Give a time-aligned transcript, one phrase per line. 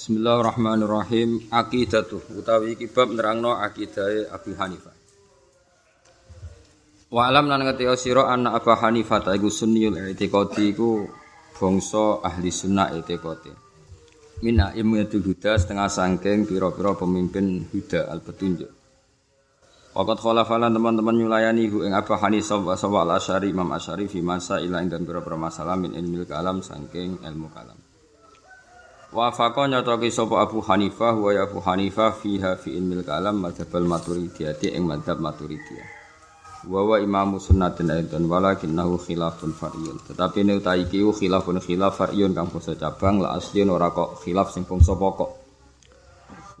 [0.00, 1.52] Bismillahirrahmanirrahim.
[1.52, 4.96] Aqidatu utawi iki bab nerangno akidahe Abu Hanifah.
[7.12, 11.04] Wa alam lan ngerti sira anna Abu Hanifah ta iku sunniyul i'tiqadi iku
[11.52, 13.52] bangsa ahli sunnah i'tiqadi.
[14.40, 18.72] Mina imyatul huda setengah sangking pira-pira pemimpin huda al petunjuk.
[19.92, 24.64] Waqat khalafalan teman-teman nyulayani hu ing Abu Hanifah wa sawa al-Asy'ari Imam Asy'ari fi masa
[24.64, 27.76] ila ing dan pira-pira masalah min ilmil kalam sangking ilmu kalam.
[29.10, 33.82] Wa faqa nyocoki sapa Abu Hanifah wa ya Abu Hanifah fiha fi ilmil kalam madzhabal
[33.82, 35.82] maturidiyati ing madzhab maturidiyah.
[36.70, 39.98] Wa wa imamu sunnatin aidan walakinnahu khilafun far'iyun.
[40.06, 44.54] Tetapi nek ta iki khilafun khilaf far'iyun kang basa cabang la asli ora kok khilaf
[44.54, 45.30] sing bangsa pokok.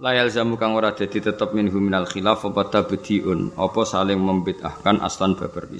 [0.02, 5.38] La yalzamu kang ora dadi tetep minhu minal khilaf apa tabdiun apa saling membid'ahkan aslan
[5.38, 5.70] babar.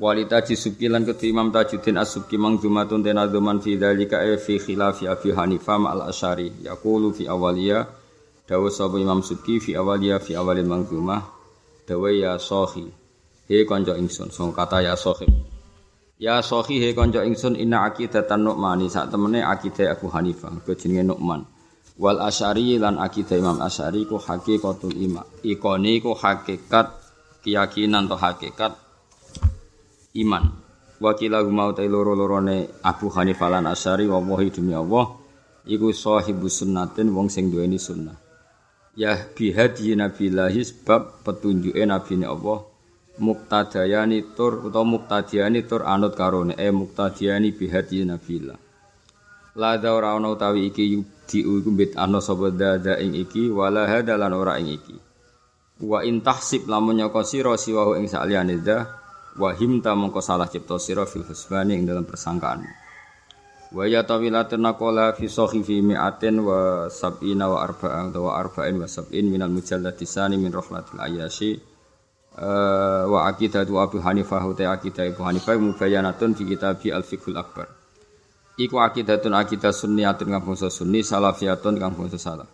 [0.00, 5.28] Walita jisuki lan ketu Imam Tajuddin As-Subki mangzumatun tenaduman fi dzalika e fi khilafi Abi
[5.36, 7.84] Hanifah al Asy'ari yaqulu fi awaliya
[8.48, 11.20] dawu sapa Imam Subki fi awaliya fi awalil mangzumah
[11.84, 12.88] dawu ya sohi
[13.44, 15.28] he kanca ingsun so kata ya sohi
[16.16, 21.12] Ya sohi he kanca ingsun inna aqidatan Nu'mani sak temene akidah Abu Hanifah ke jenenge
[21.12, 21.44] Nu'man.
[22.00, 26.88] Wal Asy'ari lan akidah Imam Asy'ari ku hakikatul iman ikone ku hakikat
[27.44, 28.72] keyakinan atau hakikat
[30.16, 30.44] iman.
[31.00, 35.16] Wakila mau ta loro-lorone Abu Hanifah lan Asy'ari wa wahi Allah
[35.64, 38.16] iku sahibu sunnatin wong sing duweni sunnah.
[38.92, 42.68] Ya bihadi nabilahi sebab petunjuke nabi Allah
[43.16, 48.60] muktadayani tur utawa muktadiyani tur anut karone e muktadiyani bihadi nabilah.
[49.56, 54.36] La da ora ana utawi iki yudi iku ana sapa dada ing iki wala hadalan
[54.36, 54.96] ora ing iki.
[55.80, 58.99] Wa in tahsib lamun nyaka sira siwahu ing saliyane dah
[59.38, 62.66] Wahim ta mongko salah cipta sira fil husbani ing dalam persangkaan.
[63.70, 69.30] Wa ya tawilatun naqala fi sahifi mi'atin wa sab'ina wa arba'in wa arba'in wa sab'in
[69.30, 71.54] minal mujallati sani min rahlatil ayyashi
[72.34, 77.70] uh, wa aqidatu Abu Hanifah wa aqidah Abu Hanifah mubayyanatun fi kitabi al-fiqhul akbar.
[78.58, 82.50] Iku aqidatun aqidah sunniyatun kang bangsa sunni salafiyatun kang bangsa salaf.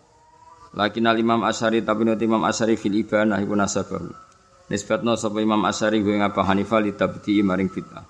[0.77, 4.25] Lakin al Imam Asy'ari tapi Imam Asy'ari fil ibanah iku nasabahu.
[4.66, 8.03] Nisbatno sapa Imam Asy'ari gue Abu Hanifah li tabdi maring fitnah.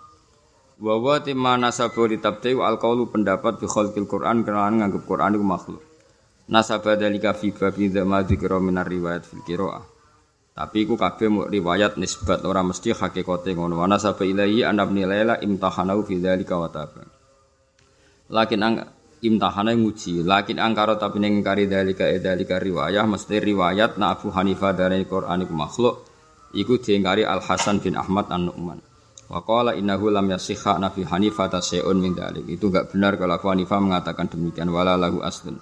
[0.81, 5.37] Wa wa timma nasabu li tabdi al qaulu pendapat bi khalqil Quran kenalan nganggep Quran
[5.37, 5.83] iku makhluk.
[6.49, 9.84] Nasaba dalika fi babi dzama dzikra minar riwayat fil qiraah.
[10.56, 13.81] Tapi iku kabeh mu riwayat nisbat ora mesti hakikate ngono.
[13.81, 17.05] Wa nasaba ilahi anabni laila imtahanau fi dzalika wa taba.
[18.33, 18.75] Lakin ang
[19.21, 24.28] imtahana nguji lakin angkara tapi ning kari dalika e dalika riwayah mesti riwayat na Abu
[24.33, 26.16] Hanifah dari Quran iku makhluk
[26.55, 28.79] iku diingkari Al Hasan bin Ahmad An Nu'man.
[29.27, 32.47] Wa qala innahu lam yasihha Nabi Hanifah tasyai'un min dalik.
[32.47, 35.59] Itu enggak benar kalau Abu Hanifah mengatakan demikian wala lahu aslun.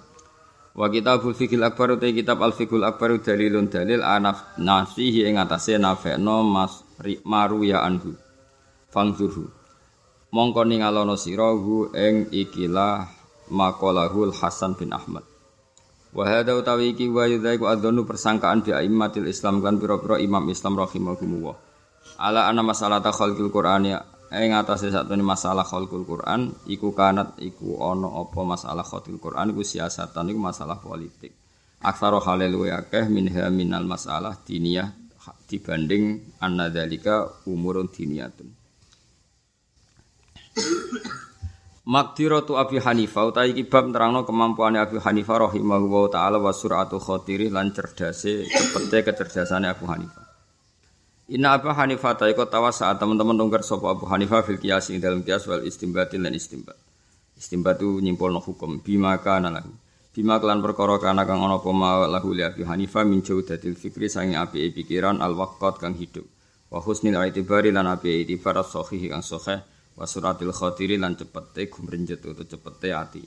[0.75, 5.79] Wa kitabul fiqhil akbar utai kitab al fiqhul akbar dalilun dalil anaf nafsihi ing atase
[5.81, 6.83] nafekno mas
[7.25, 8.13] maru ya anhu.
[8.93, 9.49] Fangzurhu.
[10.35, 13.07] Mongko ningalono sira hu ing ikilah
[13.49, 15.23] maqalahul Hasan bin Ahmad.
[16.15, 20.79] Wa hadza utawi iki wa yudhaiku adzonu persangkaan bi aimmatil Islam kan pira-pira imam Islam
[20.79, 21.55] rahimahumullah.
[22.23, 23.99] Ala ana masalah ta khalqul Qur'an ya
[24.31, 29.59] ing atase satune masalah khalqul Qur'an iku kanat iku ana apa masalah khalqul Qur'an iku
[29.59, 31.35] siasatan iku masalah politik.
[31.83, 34.95] Aksara halil wa akeh minha minal masalah diniyah
[35.51, 38.55] dibanding annadzalika umurun diniyatun.
[41.85, 47.53] Makdiratu Abi Hanifah utawi iki bab nerangno kemampuane Abi Hanifah rahimahullahu taala wa sur'atu khatiri
[47.53, 50.25] lan cerdase cepete kecerdasane Abu Hanifah.
[51.29, 52.41] Inna Abu Hanifah ta iku
[52.73, 56.73] saat teman-teman tunggar sapa Abu Hanifah fil qiyas ing dalam qiyas wal istimbatil lan istimbat.
[57.37, 59.69] Istimbat itu nyimpulno hukum bima kana lahu.
[60.09, 61.69] Bima kelan perkara kana kang ana apa
[62.09, 66.25] lahu li Abi Hanifah min jaudatil fikri sange api pikiran al waqt kang hidup.
[66.73, 72.43] Wa husnil i'tibari lan api i'tibar sahih kang sahih wasuratil khotiri lan cepete gumrenjet utawa
[72.43, 73.23] cepete ati.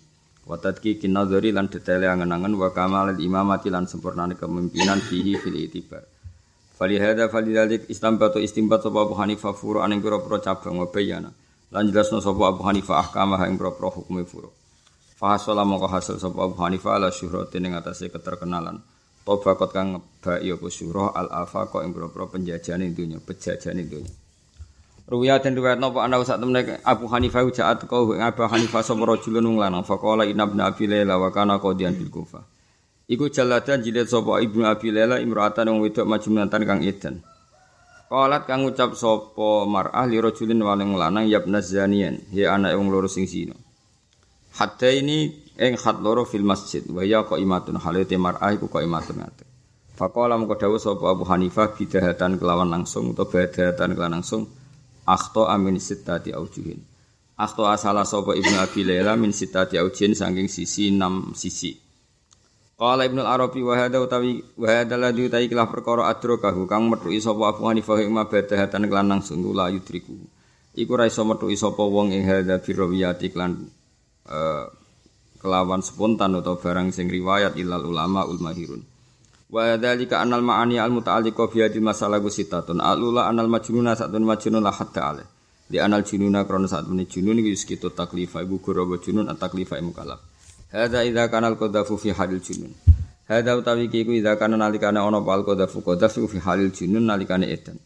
[0.48, 6.04] Wa tadki kinadzari lan detaile angen-angen wa kamalil imamati lan sempurnane kepemimpinan fihi fil itibar.
[6.76, 10.88] Fali hadza falidalik istambatu istimbat sapa Abu Hanifah furu aning pira-pira cabang wa
[11.68, 14.48] lan jelasno sapa Abu Hanifah ahkamah ing pira-pira hukume furu.
[15.18, 18.80] Fahasola mongko hasil sapa Abu Hanifah ala syuhratin ing atase keterkenalan.
[19.26, 24.27] Tobakot kang ngebai apa syuhrah al afaqa ing pira-pira penjajane dunya penjajane dunya
[25.08, 29.40] Ruya dan riwayat napa ana sak temne Abu Hanifah jaat kau Abu Hanifah sapa rajulun
[29.40, 32.44] wong lanang faqala inna ibn Abi Laila wa kana qadiyan bil Kufah.
[33.08, 37.24] Iku jaladan jilid sapa Ibnu Abi Laila imra'atan wong wedok majmunatan kang edan.
[38.12, 43.08] Qalat kang ngucap sapa mar'ah li rajulin waling lanang yabna zaniyan he anak wong loro
[43.08, 43.56] sing zina.
[44.60, 49.48] Hatta ini ing khat loro fil masjid wa ya qaimatun halate mar'ah iku qaimatun ngate
[49.96, 54.57] Faqala mengko dawuh sapa Abu Hanifah bidahatan kelawan langsung utawa badahatan kelawan langsung
[55.08, 56.84] akhto amin sittati aujuhin
[57.38, 61.78] akhto asala sapa Ibnu Abi Laila min sittati aujuhin saking sisi enam sisi.
[62.78, 67.54] Qala Ibnu Arabi wa utawi wa hadza ladzi utawi kelah perkara adrokahu kang metuki sapa
[67.54, 70.14] Abu Hanifah ing mabadahatan kelan langsung la yudriku.
[70.78, 73.66] Iku ra iso wong ing hadza birawiyati kelan
[74.30, 74.66] uh,
[75.42, 78.82] kelawan spontan atau barang sing riwayat ilal ulama ul mahirun.
[79.48, 82.84] Wa dzalika anal ma'ani al muta'alliqa bi hadhihi masalah gusitatun.
[82.84, 85.24] Alula anal majnuna satun majnun la hatta ale.
[85.68, 89.80] Di anal jununa krana saat menit junun iki sekitu taklifa ibu guru junun at taklifa
[89.80, 90.20] mukallaf.
[90.72, 92.72] Hadza idza kana al qadhafu fi halil junun.
[93.28, 97.48] Hadza utawi ki iku idza kana nalikane ana pal qadhafu qadhafu fi halil junun nalikane
[97.48, 97.76] edan.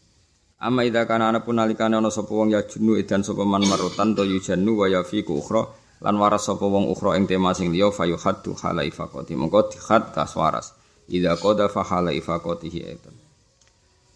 [0.63, 4.15] Amma idza kana ana pun nalikane ana sapa wong ya junu edan sapa man marutan
[4.15, 5.67] to yujannu wa yafiku ukhra
[5.99, 10.15] lan waras sapa wong ukhra ing tema sing liya fayu haddu hala ifaqati mongko dihad
[10.15, 10.71] kas waras
[11.09, 13.15] idza qada fa hala ifaqatihi aidan.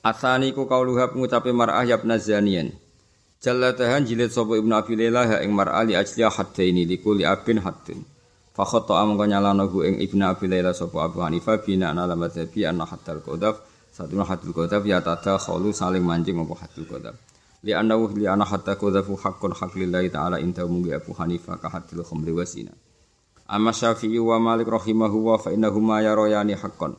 [0.05, 2.71] Asani ku kauluha pengucape mar'ah yabna zaniyan.
[3.43, 8.01] Jallatahan jilid sapa Ibnu Abi Lailah ing mar'ah li ajli haddaini li kulli abin haddin.
[8.55, 12.87] Fa khata amko nyalano ing Ibnu Abi Lailah sapa Abu Hanifah bina ana lamadzhabi anna
[12.87, 13.61] haddal qadaf.
[13.93, 17.15] Satuna haddul qadaf ya tada khalu saling mancing apa haddul qadaf.
[17.61, 21.67] Li annahu li ana hatta kadzafu haqqun haqq lillahi ta'ala inta mungi Abu Hanifah ka
[21.69, 22.31] haddil khamri
[23.47, 26.93] amma Syafi'i wa Malik rahimahu wa fa innahuma yarayani haqqan.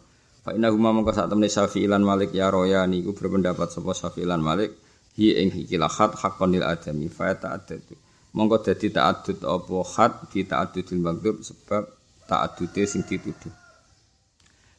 [0.45, 4.73] Fa innahuma mongko sak temne Syafi'i lan Malik yarayani iku berpendapat sapa Syafi'i lan Malik?
[5.21, 7.85] Hi ing iki khat haqqan lil adami fa ta'addud.
[8.33, 11.85] Mongko dadi ta'addud apa khat di ta'addudil maghdub sebab
[12.25, 13.53] ta'addude sing dituduh.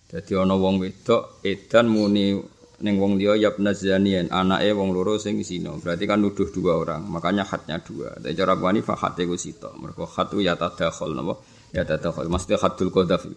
[0.10, 5.44] Dadi ana wong wedok edan muni Neng wong liya yabna zanian anake wong loro sing
[5.44, 5.76] zina.
[5.76, 8.16] Berarti kan nuduh dua orang makanya hatnya dua.
[8.16, 11.44] Tapi cara wani fa hate ku sito mergo hatu ya tadakhul napa
[11.76, 13.30] ya tadakhul mesti hatul qadhaf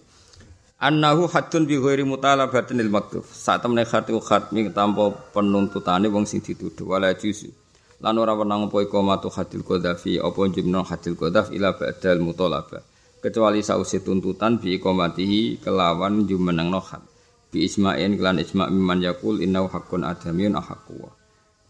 [0.82, 6.43] annahu hatun bi ghairi mutalabatin lil maktub sak temne hatu khatmi tanpa penuntutane wong sing
[6.43, 6.90] dituduh.
[6.90, 7.55] Wala juzu.
[8.02, 12.82] Lan ora wenang apa iku matu hatil qadhafi apa jumno hatil qadhaf ila ba'dal mutalaba.
[13.23, 17.06] Kecuali sausi tuntutan bi iqamatihi kelawan jumeneng hat
[17.55, 21.14] bi isma'in kelan isma' mimman yakul innahu haqqun adamiyun ahaqqu wa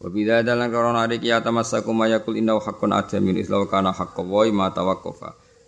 [0.00, 3.36] wa bidha dalan karona ari kiyata masakum yakul innahu haqqun adamiyun.
[3.36, 4.24] Islau kana haqqu
[4.56, 4.72] ma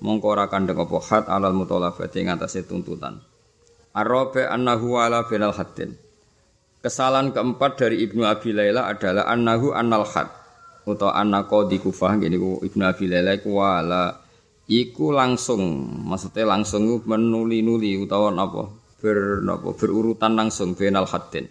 [0.02, 3.20] mongko ora kandheng apa hat alal mutalafati ing atase tuntutan.
[3.94, 5.94] Arabe annahu ala binal haddin.
[6.84, 10.28] Kesalahan keempat dari Ibnu Abi Laila adalah annahu annal had
[10.84, 14.20] atau anna qadi kufah ngene Ibnu Abi Laila iku wala.
[14.64, 15.60] Iku langsung
[16.08, 18.68] maksudnya langsung menuli-nuli utawa apa
[19.00, 19.76] ber napa?
[19.76, 21.48] Berurutan langsung benal haddin.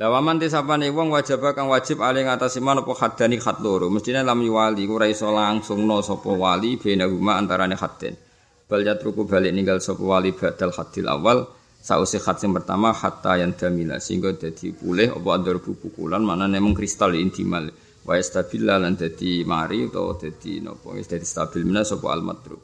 [0.00, 3.92] Lah waman tisapane wong wajib kang wajib ali ngatasi man apa haddani khat loro.
[3.92, 8.16] Mestine lam wali ora iso langsung no sapa wali benahuma antarane haddin.
[8.64, 11.44] Bal yatruku balik ninggal sapa wali badal haddil awal
[11.76, 16.72] sausi khat sing pertama hatta yang damila sehingga dadi pulih apa andar pukulan mana nemong
[16.78, 17.68] kristal intimal
[18.06, 22.62] wa stabil lan dadi mari utawa dadi napa wis dadi stabil menawa sapa al madrub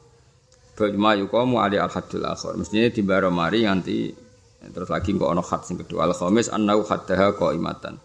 [0.79, 2.55] Bima yuqamu ali al haddul akhir.
[2.55, 3.97] Mestinya di mari nganti
[4.67, 7.95] terus lagi kok ana khat sing kedua al khamis annau haddaha qaimatan.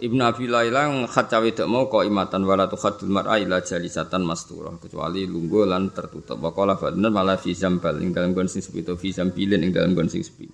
[0.00, 4.72] Ibnu Abi Laila khat cawe dak mau qaimatan wala tu khaddul mar'a ila jalisatan masturah
[4.80, 6.40] kecuali lungguh lan tertutup.
[6.40, 6.78] Wa qala
[7.12, 10.24] malah fi zambal ing dalem gon sing sepi to fi zambilin ing dalem gon sing
[10.24, 10.48] sepi.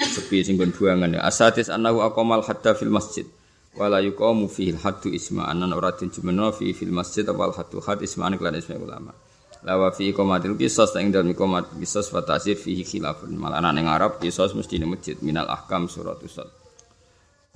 [0.00, 1.20] Sepi sing gon buangan ya.
[1.28, 3.28] Asatis annahu aqamal hadda fil masjid.
[3.76, 8.00] Wala yuqamu fihi al haddu isma anan ora jumeno fi fil masjid wal haddu had
[8.00, 9.12] isma lan isma ulama
[9.64, 13.32] lawa fi iqamatil qisas ing dalem iqamat qisas wa ta'sir fihi khilafun.
[13.38, 16.50] Malah ana ning Arab qisas mesti ning masjid minal ahkam surat usad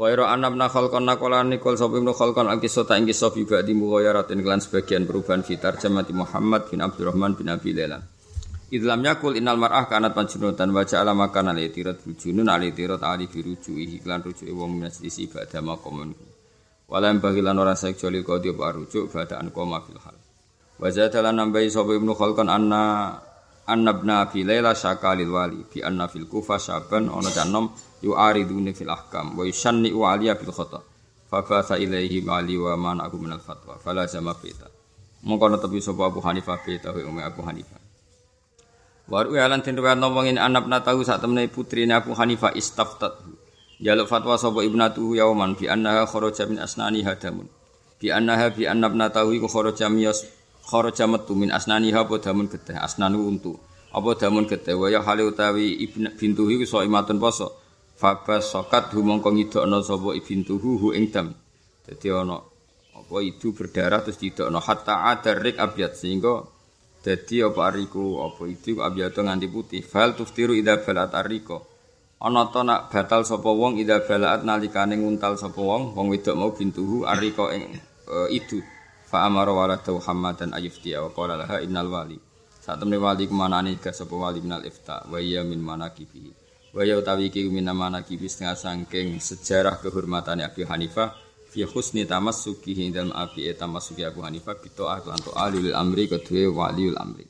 [0.01, 3.77] Wairo anabna khalqan nakolan nikol sop ibnu khalqan al kisah ta ing kisah bi ba'di
[3.77, 8.01] mughayaratin kelan sebagian perubahan fitar jamati Muhammad bin Abdurrahman bin Abi Laila.
[8.73, 13.29] Idlam yakul innal mar'ah kanat panjunutan wa ja'ala makan al itirat bujunun al itirat ali
[13.29, 16.17] birujuhi iklan rujuke wong masjid ba'da maqamun.
[16.89, 20.20] Walam bagilan orang seksual kau dia rujuk pada koma fil hal.
[20.81, 23.13] Wa zadalan nambahi sapa Ibnu Khalqan anna
[23.69, 27.69] annabna fi laila syakalil wali bi anna fil kufa syaban ana canom
[28.01, 30.81] yu'ariduni fil ahkam wa yusanni wa aliya bil khata
[31.29, 34.67] fa fa ilaihi mali wa man aku minal fatwa fala sama beta
[35.23, 37.79] mongko netepi sapa Abu Hanifah beta wa Abu Hanifah.
[39.11, 43.21] Waru alan tin riwayat ngomongin anabna tahu sak temene putrine Abu Hanifah istaftat
[43.79, 47.47] jaluk fatwa sapa ibnatuhu yauman bi annaha kharaja min asnani hadamun
[48.01, 50.25] bi annaha bi annabna tahu iku kharaja miyas
[50.67, 53.57] kharaja metu min asnaniha apa damun getih asnanu untu
[53.95, 57.57] apa damun getih wa ya hale utawi ibn bintuhi iku imatun poso
[57.97, 61.33] fabas sokat humongko ngidokno sapa ibintuhu hu ing dam
[61.87, 62.39] dadi ana
[62.97, 66.45] apa itu berdarah terus didokno hatta adarik abyad sehingga
[67.01, 69.81] Dadi apa ariku apa itu abyado nganti putih.
[69.81, 71.65] Fal tuftiru idza balat ariko.
[72.21, 76.53] Ana ta nak batal sapa wong idza balat nalikane nguntal sapa wong wong wedok mau
[76.53, 77.73] bintuhu ariko ing
[78.05, 78.61] uh, itu.
[79.11, 82.15] Fa amara waladu Muhammadan ayufti wa qala laha innal wali.
[82.63, 86.31] Saat temne wali kemanane ga sapa wali minal ifta wa ya min manakibi.
[86.71, 91.11] Wa ya utawi iki min manakibi setengah sangking sejarah kehormatan Abi Hanifah
[91.51, 96.95] fi husni tamassuki dalam api tamassuki Abu Hanifah bitoah lan to alil amri kedue waliul
[96.95, 97.27] amri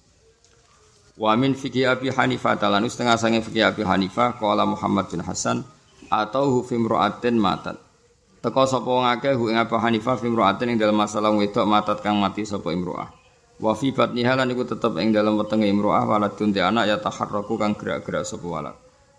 [1.16, 5.64] wa min fikih Abi Hanifah talan setengah sange fikih Abi Hanifah qala Muhammad bin Hasan
[6.12, 7.80] atau fi imra'atin matat
[8.40, 12.00] teko sapa wong akeh hu ing Abu Hanifah fi imra'atin ing dalam masalah wedok matat
[12.00, 13.12] kang mati sapa imro'ah.
[13.60, 17.60] Wa fi batniha lan iku tetep ing dalam wetenge imro'ah waladun te anak ya taharraku
[17.60, 18.76] kang gerak-gerak sapa walad.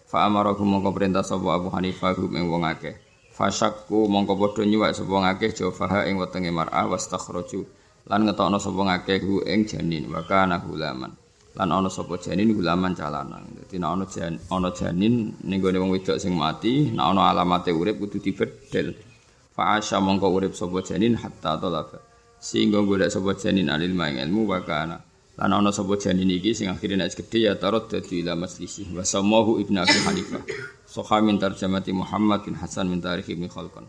[0.10, 2.98] Fa amara mongko perintah sapa Abu Hanifah ing wong akeh.
[3.30, 7.64] Fasakku mongko padha nyuwak sapa ngakeh jawabaha ing wetenge mar'ah wastakhraju
[8.10, 11.14] lan ngetokno sapa ngakeh hu ing janin wa kana gulaman
[11.54, 13.46] lan ana sapa janin gulaman calanan.
[13.54, 17.70] Dadi nek ana jan ana janin ning gone wong wedok sing mati nek ana alamate
[17.70, 19.11] urip kudu dibedel
[19.52, 22.00] fa asya mongko urip sapa janin hatta talaba
[22.42, 24.98] sehingga golek sapa janin alil maing ilmu wa kana
[25.36, 29.04] lan ana sapa janin iki sing akhire nek gedhe ya tarot dadi ila maslisih wa
[29.04, 30.44] samahu ibnu abi hanifah
[30.92, 33.88] Soha min tarjamati Muhammad bin Hasan min tarikh Ibnu Khalqan.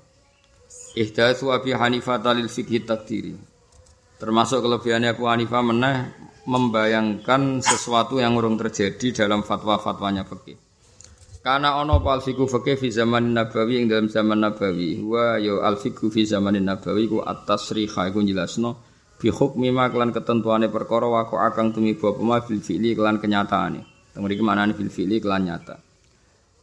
[0.95, 3.35] Ihdatsu Abi Hanifah dalil fikih takdiri.
[4.23, 6.15] Termasuk kelebihannya Abu Hanifah meneh
[6.47, 10.55] membayangkan sesuatu yang urung terjadi dalam fatwa-fatwanya fikih.
[11.43, 15.75] Karena ono al fikih fikih fi zaman Nabawi yang dalam zaman Nabawi, wa yo al
[15.75, 18.79] fikih fi zaman Nabawi ku atas tasriha iku jelasno
[19.19, 23.83] bi hukmi ma kelan ketentuane perkara wa akang tumiba pema fil fi'li kelan kenyataane.
[24.15, 25.83] Teng mriki manane fil fi'li kelan nyata.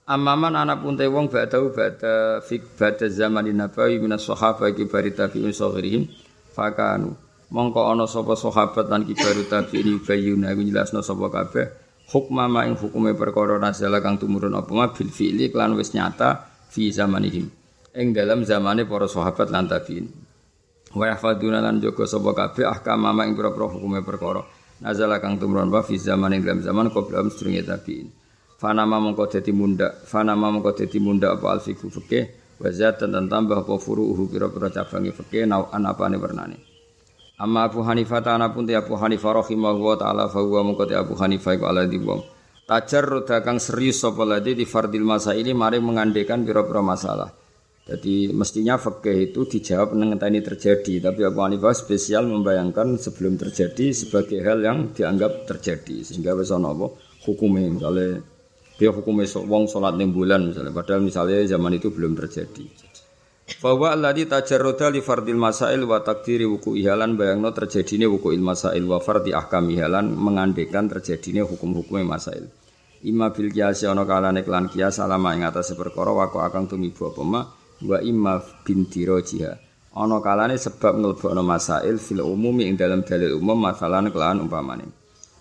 [0.07, 6.07] Amaman anak pun wong ba'dahu ba'da fik ba'da zamanin nabawi minas sahabat kibari tabi'un saghirihim
[6.55, 7.13] fakanu
[7.51, 12.73] mongko ana sapa sahabat lan kibaru tabi'in bayuna iku jelasno sapa kabeh hukma ma ing
[12.73, 17.47] hukume perkara nazala kang tumurun apa ma bil fi'li klan wis nyata fi zamanihim.
[17.93, 20.05] Ing dalam zamane para sahabat lan tabi'in.
[20.93, 24.41] Wa yahfaduna lan jaga sapa kabeh ahkam ma ing pira-pira hukume perkara
[24.81, 28.09] nazala kang tumurun wa fi zamanin dalam zaman qoblahum sedurunge tabi'in.
[28.59, 33.63] Fanama mongko dadi munda, fanama mongko dadi munda apa alfiku fikih wa zatan dan tambah
[33.63, 36.68] apa furu'uhu pira-pira cabange fikih nau anapane wernane.
[37.39, 41.55] Amma Abu Hanifah ta pun te Abu Hanifah rahimahullah taala fa mongko te Abu Hanifah
[41.55, 42.21] iku ala wong.
[42.67, 45.07] Tajarrud kang serius sapa di fardil
[45.39, 47.31] ini mari mengandekan pira-pira masalah.
[47.89, 54.43] Jadi mestinya fikih itu dijawab ini terjadi, tapi Abu Hanifah spesial membayangkan sebelum terjadi sebagai
[54.43, 56.91] hal yang dianggap terjadi sehingga wis ana apa
[57.23, 58.21] hukumnya misalnya
[58.75, 60.75] dia hukumnya wong sholat enam bulan misalnya.
[60.75, 62.88] Padahal misalnya zaman itu belum terjadi.
[63.57, 68.85] Bahwa alladhi tajarroda li fardil masail wa takdiri wuku ihalan bayangno terjadinya wuku il masail
[68.85, 72.45] wa fardi ahkam ihalan mengandekan terjadinya hukum-hukumnya masail.
[73.01, 77.23] Ima bil kiasi ono kalane klan kias alama ing atase perkara wako akang tumibu apa
[77.25, 77.41] ma
[77.81, 79.57] wa imma binti rojiha.
[79.97, 84.85] Ono kalane sebab ngelbokno masail fil umumi ing dalam dalil umum masalan kelan umpamane.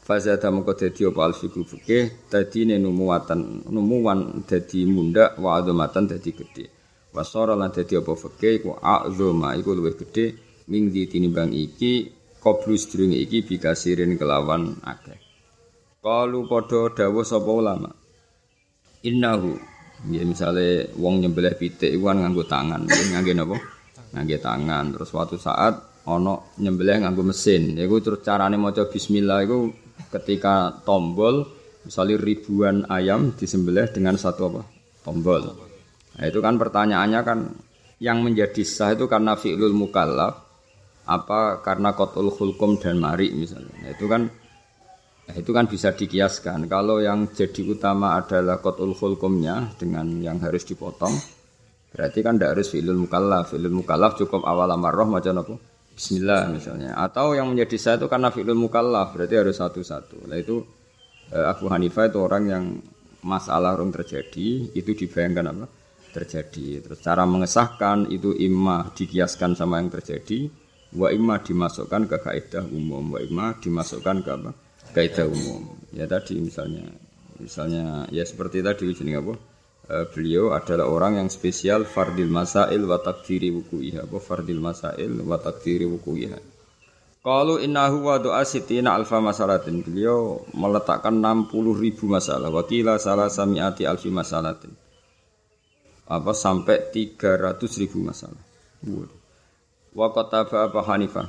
[0.07, 6.78] Fazada mengko dadi apa alfiku fikih dadine numuwatan numuwan dadi munda wa adzamatan dadi gedhe.
[7.09, 10.37] Wasara lan dadi apa fikih iku adzama iku luwih gedhe
[10.69, 15.17] ming tinimbang iki qoblus sedurunge iki bikasirin kelawan akeh.
[16.05, 17.91] Kalu padha dawuh sapa ulama.
[19.09, 19.57] Innahu
[20.13, 23.57] ya misale wong nyembelih pitik iku kan nganggo tangan, ngangge napa?
[24.15, 24.85] Ngangge tangan.
[24.95, 25.75] Terus suatu saat
[26.05, 27.73] ana nyembelih nganggo mesin.
[27.75, 29.73] Iku terus carane maca bismillah iku
[30.13, 31.49] ketika tombol
[31.89, 34.63] misalnya ribuan ayam disembelih dengan satu apa
[35.03, 35.68] tombol
[36.19, 37.39] nah, itu kan pertanyaannya kan
[37.99, 40.47] yang menjadi sah itu karena fi'lul mukallaf
[41.09, 44.23] apa karena kotul hulkum dan mari misalnya nah, itu kan
[45.25, 50.69] nah, itu kan bisa dikiaskan kalau yang jadi utama adalah kotul hulkumnya dengan yang harus
[50.69, 51.15] dipotong
[51.89, 56.95] berarti kan tidak harus fi'lul mukallaf fi'lul mukallaf cukup awal amarroh macam apa Bismillah misalnya.
[56.95, 60.31] Atau yang menjadi sah itu karena fi'lul mukallaf, berarti harus satu-satu.
[60.31, 60.63] Nah itu
[61.35, 62.65] eh, Abu Hanifah itu orang yang
[63.27, 65.67] masalah orang terjadi, itu dibayangkan apa?
[66.19, 66.83] Terjadi.
[66.83, 70.51] Terus cara mengesahkan itu imma dikiaskan sama yang terjadi,
[70.99, 74.51] wa imma dimasukkan ke kaidah umum, wa imma dimasukkan ke apa?
[74.91, 75.79] Kaidah umum.
[75.95, 76.91] Ya tadi misalnya,
[77.39, 79.35] misalnya ya seperti tadi jenis apa?
[79.89, 85.37] uh, beliau adalah orang yang spesial fardil masail wa takdiri wuku'iha apa fardil masail wa
[85.41, 86.39] takdiri wuku'iha
[87.25, 91.51] kalau innahu wa doa sitina alfa masalatin beliau meletakkan 60
[91.83, 94.73] ribu masalah wakila salah samiati alfi masalatin
[96.09, 98.41] apa sampai 300 ribu masalah
[99.93, 101.29] wa kotaba apa hanifah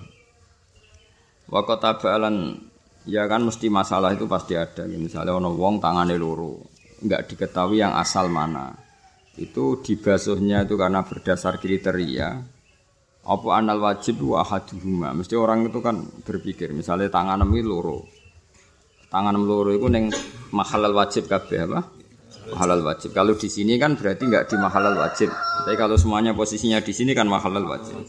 [1.52, 2.70] wa kotaba alan
[3.10, 4.86] Ya kan mesti masalah itu pasti ada.
[4.86, 6.62] Misalnya ono wong tangane loro,
[7.02, 8.76] enggak diketahui yang asal mana.
[9.40, 12.30] Itu dibasuhnya itu karena berdasar kriteria.
[13.26, 15.16] Apa anal wajib wa ahaduhuma.
[15.18, 18.06] Mesti orang itu kan berpikir, misalnya tangan ini loro.
[19.10, 20.14] Tangan loro itu neng
[20.54, 21.82] mahalal wajib kabeh apa?
[22.54, 23.14] Mahalal wajib.
[23.14, 25.30] Kalau di sini kan berarti enggak di mahalal wajib.
[25.30, 28.02] Tapi kalau semuanya posisinya di sini kan mahalal wajib.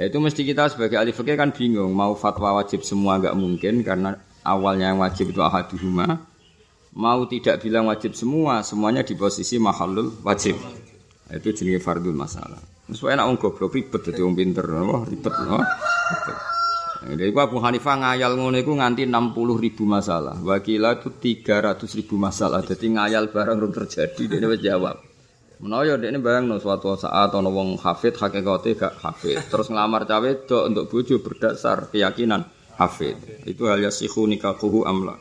[0.00, 3.84] Ya itu mesti kita sebagai ahli fikih kan bingung mau fatwa wajib semua enggak mungkin
[3.84, 6.26] karena awalnya yang wajib itu ahaduhuma
[6.92, 10.60] mau tidak bilang wajib semua semuanya di posisi mahalul wajib
[11.32, 12.60] itu jenis fardul masalah
[12.92, 15.64] sesuai enak goblok ribet jadi orang pinter wah ribet wah
[17.08, 22.62] jadi Abu Hanifah ngayal ngono itu nganti 60 ribu masalah wakila itu 300 ribu masalah
[22.62, 25.02] jadi ngayal barang belum terjadi dia wis jawab
[25.62, 30.30] Menawa ini bayang no suatu saat ono wong hafid hakikate gak hafid terus ngelamar cawe
[30.66, 33.16] untuk bojo berdasar keyakinan hafid.
[33.44, 35.18] Itu hal yasihu nikahuhu amla.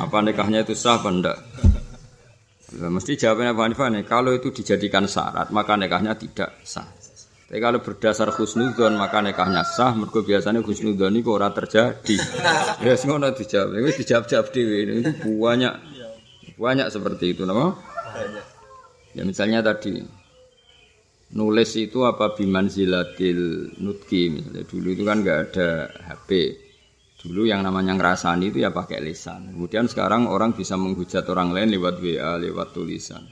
[0.00, 0.98] Apa nikahnya itu sah?
[2.74, 6.88] Nah, mesti jawabannya Abu Hanifah nih, kalau itu dijadikan syarat, maka nikahnya tidak sah.
[7.44, 9.92] Tapi kalau berdasar khusnudon, maka nikahnya sah.
[9.92, 12.16] Mereka biasanya khusnudon itu orang terjadi.
[12.84, 13.76] ya, semua dijawab.
[13.76, 14.78] Ini dijawab-jawab dewi.
[14.88, 15.00] Ini
[15.38, 15.74] banyak,
[16.56, 17.76] banyak seperti itu, nama?
[19.14, 20.02] Ya misalnya tadi
[21.34, 26.30] nulis itu apa biman zilatil nutki misalnya dulu itu kan nggak ada HP
[27.24, 29.48] Dulu yang namanya ngerasani itu ya pakai lisan.
[29.56, 33.24] Kemudian sekarang orang bisa menghujat orang lain lewat WA, lewat tulisan.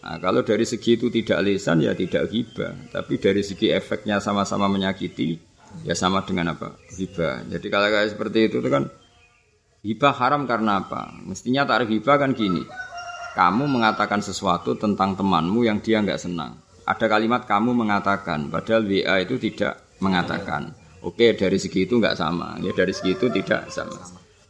[0.00, 2.72] Nah, kalau dari segi itu tidak lisan ya tidak hibah.
[2.88, 5.36] Tapi dari segi efeknya sama-sama menyakiti
[5.84, 6.76] ya sama dengan apa?
[6.96, 7.46] Hibah.
[7.46, 8.88] Jadi kalau kayak seperti itu, itu kan
[9.84, 11.12] hibah haram karena apa?
[11.24, 12.64] Mestinya tarif hibah kan gini.
[13.36, 16.58] Kamu mengatakan sesuatu tentang temanmu yang dia nggak senang.
[16.82, 20.74] Ada kalimat kamu mengatakan, padahal WA itu tidak mengatakan.
[21.00, 22.58] Oke, dari segi itu nggak sama.
[22.60, 23.96] Ya dari segi itu tidak sama.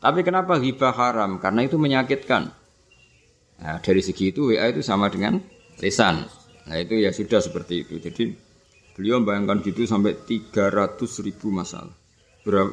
[0.00, 1.36] Tapi kenapa hibah haram?
[1.36, 2.59] Karena itu menyakitkan.
[3.60, 5.36] Nah, dari segi itu WA itu sama dengan
[5.80, 6.24] lisan.
[6.70, 7.98] Nah itu ya sudah seperti itu.
[7.98, 8.30] Jadi
[8.94, 11.92] beliau bayangkan gitu sampai 300 ribu masalah.
[12.46, 12.72] Berapa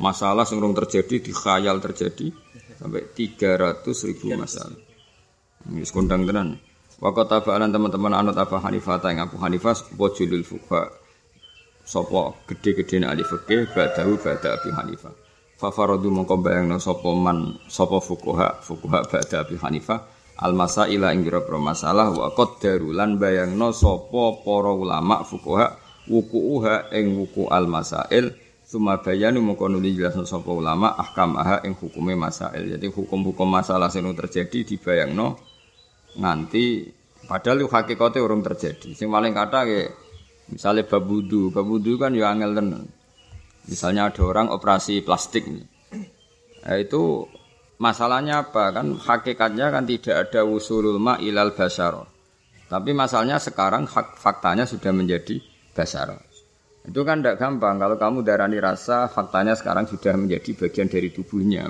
[0.00, 2.32] masalah yang terjadi di khayal terjadi
[2.80, 4.76] sampai 300 ribu masalah.
[5.70, 6.58] Ini sekondang tenan.
[6.98, 10.88] Waktu teman-teman anut apa Hanifah yang Abu Hanifah wajulul fuqa
[11.84, 15.23] sapa gede-gede ahli fikih ba'dahu ba'da Abi Hanifah.
[15.64, 19.96] Fa faradu mongko bayangno sapa man sapa fuqaha fuqaha ba'da Abi Hanifah
[20.44, 25.72] al masaila ing pira masalah wa qaddaru lan bayangno sapa para ulama fuqaha
[26.04, 28.36] wukuha ing wuku al masail
[28.68, 32.76] Suma bayanu mongko nuli jelasno sapa ulama ahkam aha ing hukume masail.
[32.76, 35.40] Jadi hukum-hukum masalah sing terjadi dibayangno
[36.20, 36.92] nganti
[37.24, 38.92] padahal hakikate urung terjadi.
[38.92, 39.64] Sing paling kata
[40.44, 42.84] Misalnya bab wudu, bab wudu kan ya angel tenan.
[43.64, 45.48] Misalnya ada orang operasi plastik.
[45.48, 47.24] Nah, itu
[47.80, 48.72] masalahnya apa?
[48.72, 52.04] Kan hakikatnya kan tidak ada usulul ma ilal basaro.
[52.68, 55.40] Tapi masalahnya sekarang hak faktanya sudah menjadi
[55.72, 56.20] basaro.
[56.84, 57.80] Itu kan tidak gampang.
[57.80, 61.64] Kalau kamu darani rasa, faktanya sekarang sudah menjadi bagian dari tubuhnya.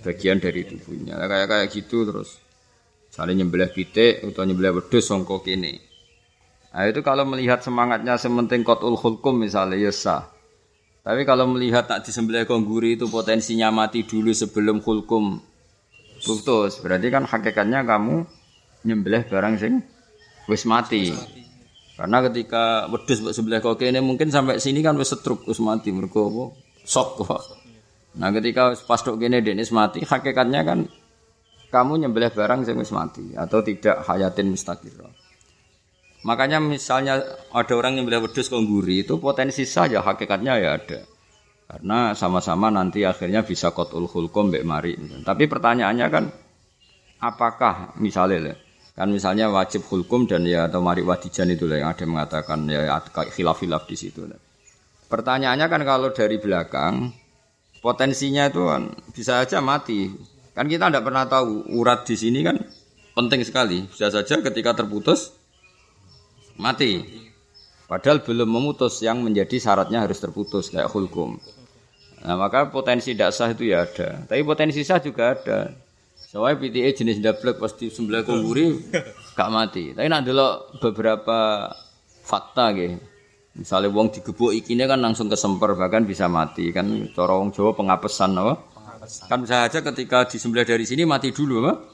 [0.00, 1.20] Bagian dari tubuhnya.
[1.20, 2.40] kayak kayak gitu terus.
[3.12, 5.76] Misalnya nyembelah pitik atau nyembelah wedhus songkok ini.
[6.70, 10.30] Nah itu kalau melihat semangatnya sementing kotul hulkum misalnya ya sah.
[11.00, 15.40] Tapi kalau melihat tak disembelih kongguri itu potensinya mati dulu sebelum hulkum
[16.20, 16.80] putus.
[16.84, 18.28] Berarti kan hakikatnya kamu
[18.84, 19.80] nyembelih barang sing
[20.44, 21.12] wis mati.
[21.96, 25.92] Karena ketika wedus buat sebelah kok ini mungkin sampai sini kan wis setruk wis mati
[25.92, 26.44] mergo apa?
[26.84, 27.42] Sok kok.
[28.16, 30.88] Nah ketika pas dok kene Denis mati, hakikatnya kan
[31.70, 35.19] kamu nyembelih barang sing wis mati atau tidak hayatin mustaqirah.
[36.20, 41.00] Makanya misalnya ada orang yang beli wedus kongguri itu potensi saja hakikatnya ya ada.
[41.70, 44.92] Karena sama-sama nanti akhirnya bisa kotul hulkom mbek mari.
[45.24, 46.24] Tapi pertanyaannya kan
[47.24, 48.52] apakah misalnya
[48.92, 53.88] kan misalnya wajib hulkum dan ya atau mari wadijan itu yang ada mengatakan ya khilaf-khilaf
[53.88, 54.28] di situ.
[55.08, 57.16] Pertanyaannya kan kalau dari belakang
[57.80, 60.12] potensinya itu kan bisa saja mati.
[60.52, 62.60] Kan kita tidak pernah tahu urat di sini kan
[63.16, 63.88] penting sekali.
[63.88, 65.39] Bisa saja ketika terputus
[66.60, 67.00] mati.
[67.90, 71.42] Padahal belum memutus yang menjadi syaratnya harus terputus kayak hulkum.
[72.22, 74.28] Nah, maka potensi tidak sah itu ya ada.
[74.28, 75.72] Tapi potensi sah juga ada.
[76.30, 78.78] Soalnya PTA jenis double pasti sebelah kumburi
[79.34, 79.90] gak mati.
[79.90, 81.66] Tapi nak dulu beberapa
[82.22, 83.02] fakta gitu.
[83.50, 88.38] Misalnya wong digebuk ikinya kan langsung kesemper bahkan bisa mati kan cara wong Jawa pengapesan
[88.38, 88.54] apa?
[89.26, 91.89] Kan bisa aja ketika disembelih dari sini mati dulu apa?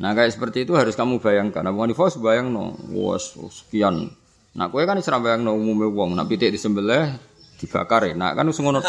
[0.00, 1.66] Nah kayak seperti itu harus kamu bayangkan.
[1.68, 4.08] Abu Hanifah bayang no, was sekian.
[4.56, 6.16] Nah kue kan isra bayang no umumnya wong.
[6.16, 7.12] Nah pitik disembelih
[7.60, 8.80] dibakar enak kan wis ngono.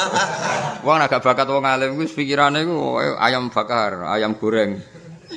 [0.84, 4.80] Wong agak bakat wong alim wis pikirane iku ayam bakar, ayam goreng.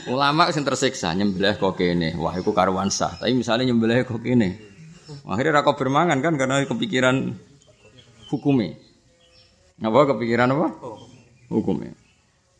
[0.06, 2.14] Ulama sing tersiksa nyembelih kok kene.
[2.20, 3.16] Wah, iku karuan sah.
[3.16, 4.60] Tapi misalnya nyembelih kok kene.
[5.26, 7.34] Akhirnya rako bermangan kan karena kepikiran
[8.30, 8.76] hukumnya.
[9.82, 10.68] Apa kepikiran apa?
[11.50, 11.94] Hukumnya.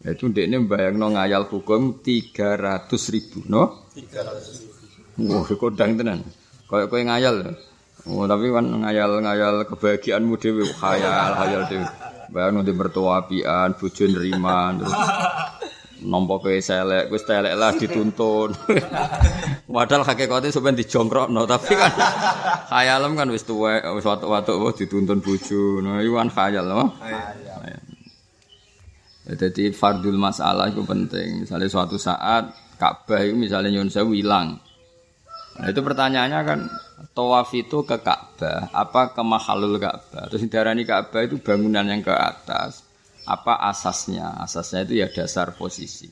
[0.07, 3.90] Itu dek ini bayang no ngayal hukum tiga ratus ribu, no?
[3.90, 5.35] Tiga ratus ribu.
[5.35, 6.23] Wah, kodang tenan.
[6.71, 7.37] Kayak kau ngayal.
[8.07, 11.87] Oh, tapi kan ngayal-ngayal kebahagiaanmu dewi, khayal, khayal dewi.
[12.31, 14.95] Bayang nanti bertua apian, bujuk nerima, terus
[16.07, 18.55] nompo kowe selek, kowe selek lah dituntun.
[19.75, 21.92] Padahal hakikate sampeyan dijongkrokno, tapi kan
[22.71, 25.83] khayalem kan wis tuwek, wis watu-watu dituntun bojo.
[25.83, 26.95] Nah, iku kan khayal, no?
[29.27, 31.43] Jadi fardul masalah itu penting.
[31.43, 32.47] Misalnya suatu saat
[32.79, 34.62] Ka'bah itu misalnya nyun sewu hilang.
[35.57, 36.61] Nah itu pertanyaannya kan
[37.17, 40.31] tawaf itu ke Ka'bah, apa ke mahalul Ka'bah?
[40.31, 42.87] Terus darani Ka'bah itu bangunan yang ke atas,
[43.27, 44.37] apa asasnya?
[44.39, 46.07] Asasnya itu ya dasar posisi.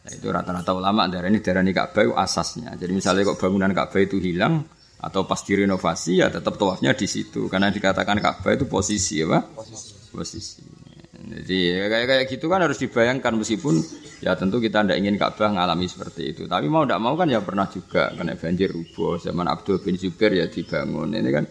[0.00, 2.74] Nah, itu rata-rata ulama darani darani Ka'bah itu asasnya.
[2.80, 4.64] Jadi misalnya kok bangunan Ka'bah itu hilang
[5.00, 9.44] atau pas direnovasi ya tetap tawafnya di situ karena dikatakan Ka'bah itu posisi apa?
[9.44, 9.92] Posisi.
[10.08, 10.79] posisi.
[11.20, 13.76] Jadi ya, kayak kayak gitu kan harus dibayangkan meskipun
[14.24, 16.48] ya tentu kita tidak ingin Ka'bah mengalami seperti itu.
[16.48, 20.32] Tapi mau tidak mau kan ya pernah juga kena banjir rubuh zaman Abdul bin Zubair
[20.32, 21.44] ya dibangun ini kan.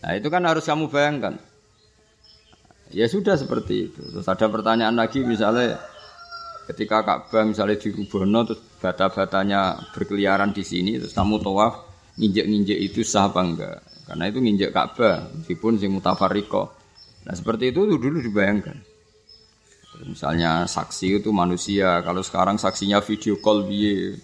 [0.00, 1.36] Nah itu kan harus kamu bayangkan.
[2.90, 4.00] Ya sudah seperti itu.
[4.08, 5.76] Terus ada pertanyaan lagi misalnya
[6.72, 13.04] ketika Ka'bah misalnya di Rubono terus bata-batanya berkeliaran di sini terus kamu tawaf nginjek-nginjek itu
[13.04, 13.78] sah apa enggak?
[14.08, 16.66] Karena itu nginjek Ka'bah meskipun sing mutafarriqah.
[17.28, 18.89] Nah seperti itu dulu dibayangkan.
[20.06, 24.16] Misalnya saksi itu manusia, kalau sekarang saksinya video call biye.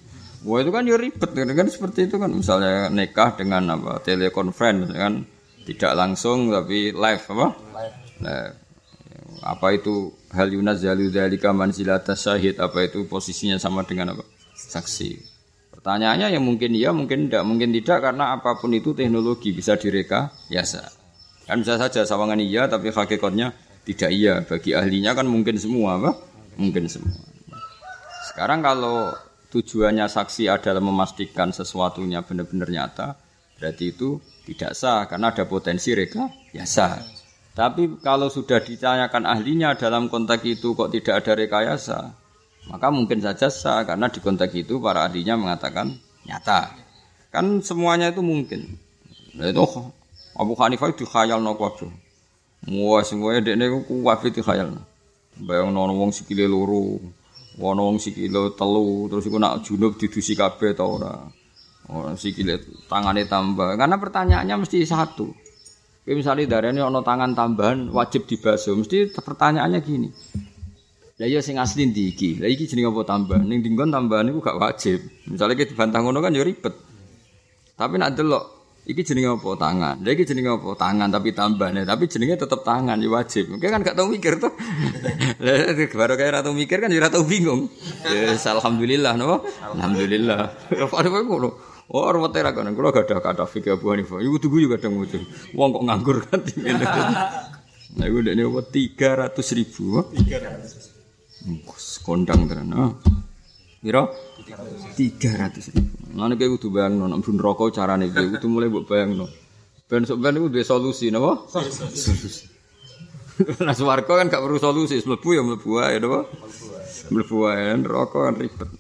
[0.47, 4.95] Wah itu kan ya ribet kan, kan seperti itu kan misalnya nikah dengan apa telekonferensi
[4.95, 5.27] kan
[5.67, 7.47] tidak langsung tapi live apa?
[8.23, 8.55] Live.
[9.43, 14.23] Apa itu hal yunazzalu dzalika manzilata syahid apa itu posisinya sama dengan apa?
[14.55, 15.19] Saksi.
[15.75, 20.31] Pertanyaannya ya mungkin iya, mungkin tidak, mungkin tidak karena apa pun itu teknologi bisa direka
[20.47, 20.83] biasa.
[21.47, 26.13] Kan bisa saja sawangan iya tapi hakikatnya tidak iya, bagi ahlinya kan mungkin semua, apa?
[26.59, 27.15] Mungkin semua.
[28.27, 29.15] Sekarang kalau
[29.55, 33.15] tujuannya saksi adalah memastikan sesuatunya benar-benar nyata,
[33.57, 36.99] berarti itu tidak sah karena ada potensi reka, ya sah.
[37.57, 41.99] Tapi kalau sudah ditanyakan ahlinya dalam konteks itu kok tidak ada rekayasa,
[42.69, 45.95] maka mungkin saja sah karena di konteks itu para ahlinya mengatakan
[46.27, 46.75] nyata.
[47.31, 48.77] Kan semuanya itu mungkin.
[49.39, 49.63] Nah, itu
[50.37, 51.57] Abu Hanifah itu khayal no
[52.67, 54.75] Wah, semuanya dekne ku kuat itu khayal.
[55.39, 56.99] Bayang nono wong sikile loro,
[57.63, 61.15] wono wong sikile telu, terus iku nak junub didusi kabeh ta ora.
[61.87, 62.59] Ora sikile
[62.91, 63.79] tangane tambah.
[63.79, 65.31] Karena pertanyaannya mesti satu.
[66.03, 70.09] Kayak misalnya darahnya ono tangan tambahan wajib dibasuh, mesti pertanyaannya gini.
[71.17, 72.31] Lah iya sing asli ndi iki?
[72.43, 73.39] Lah iki jenenge apa tambah?
[73.41, 75.01] Ning dinggon tambahan iku gak wajib.
[75.31, 76.75] Misalnya kita dibantah ngono kan ya ribet.
[77.77, 78.56] Tapi nak delok
[78.87, 79.99] Iki jenenge apa tangan.
[79.99, 83.51] Lah iki jenenge apa tangan tapi tambahnya tapi jenenge tetap tangan ya wajib.
[83.51, 84.55] Mungkin kan gak tau mikir tuh.
[85.43, 87.67] Lah baru kayak ratu mikir kan ya ratu bingung.
[88.07, 89.43] Yes, alhamdulillah napa?
[89.75, 90.71] Alhamdulillah.
[90.71, 91.59] Ya, apa ngono?
[91.87, 94.99] Oh, rumah tera kan, kalau gak ada kata fikir Abu Hanifah, ibu tunggu juga kadang
[94.99, 95.23] muncul.
[95.55, 96.41] Uang kok nganggur kan?
[97.95, 98.61] Nah, ibu ini apa?
[98.67, 100.03] Tiga ratus ribu.
[100.11, 100.91] Tiga ratus.
[102.03, 102.75] Kondang tenan.
[102.75, 102.91] Ah,
[103.79, 104.11] Biro?
[104.47, 105.97] 300 ribu.
[106.17, 108.09] Nah, kayak butuh bayang, non, ambil rokok cara nih.
[108.15, 109.31] gue, butuh mulai buat bayang, non.
[109.87, 111.47] Ben ben itu dua solusi, nopo?
[111.51, 112.47] Solusi.
[113.67, 116.21] nah, suwargo kan gak perlu solusi, melebu ya melebu aja, nopo?
[117.13, 118.71] Melebu aja, kan rokok kan ribet.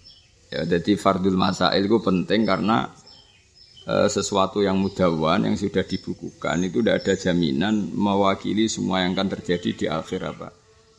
[0.46, 2.88] Ya, jadi fardul masail gue penting karena
[3.84, 9.28] eh, sesuatu yang mudawan yang sudah dibukukan itu tidak ada jaminan mewakili semua yang akan
[9.36, 10.48] terjadi di akhir apa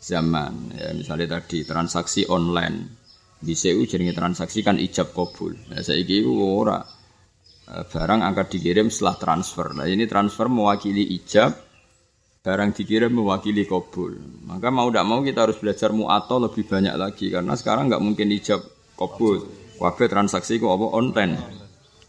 [0.03, 0.75] zaman.
[0.75, 3.06] Ya, misalnya tadi transaksi online
[3.37, 5.53] bisa u jenenge transaksi kan ijab kabul.
[5.69, 6.81] Nah saiki iku ora
[7.69, 9.77] eh, barang angkat dikirim setelah transfer.
[9.77, 11.53] Nah ini transfer mewakili ijab,
[12.41, 14.17] barang dikirim mewakili kabul.
[14.49, 18.27] Maka mau tidak mau kita harus belajar muato lebih banyak lagi karena sekarang nggak mungkin
[18.33, 18.61] ijab
[18.97, 19.45] kabul.
[19.77, 21.33] Kabeh transaksi kok apa online.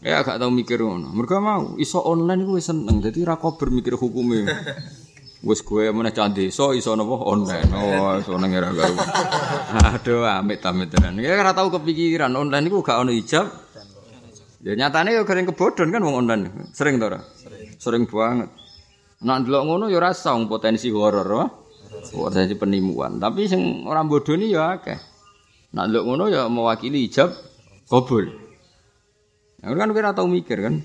[0.01, 1.13] Ya agak tahu mikir ngono.
[1.13, 2.97] Mereka mau iso online gue seneng.
[2.97, 3.37] Jadi ra
[3.69, 4.49] mikir hukumnya.
[5.39, 7.71] Wes gue meneh cah desa iso napa online.
[7.71, 8.91] Oh, iso nang ora karo.
[9.95, 11.15] Aduh, amit amit tenan.
[11.15, 13.47] Ya ora tau kepikiran online iku gak ono ijab.
[14.59, 16.75] Ya nyatane ya kering kebodhon kan wong online.
[16.75, 17.23] Sering to ora?
[17.23, 17.71] Sering.
[17.79, 18.51] Sering banget.
[19.23, 21.47] Nak ndelok ngono ya ora song potensi horor, wah.
[22.11, 23.15] Potensi penimuan.
[23.23, 24.99] Tapi sing ora bodoni ya akeh.
[25.71, 27.31] Nak ndelok ngono ya mewakili ijab
[27.87, 28.27] kabul.
[29.63, 30.83] Ya kan kira tau mikir kan.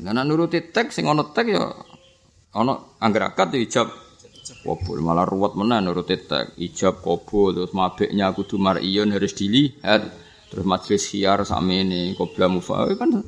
[0.00, 1.68] Nah, nuruti teks sing ono teks ya
[2.54, 3.90] Ana angger akad ijab.
[4.44, 10.08] Kabul malah ruwet menan nurut tek ijab kabul terus mabeknya kudu mar'iyon harus dilihat.
[10.48, 13.26] Terus majelis khiar sakmene qabla mufa kan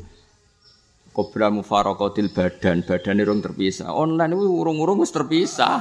[1.16, 2.84] qabla mufaraqatil badan.
[2.84, 3.88] Badan urung terpisah.
[3.90, 5.80] Online itu urung-urung wis terpisah.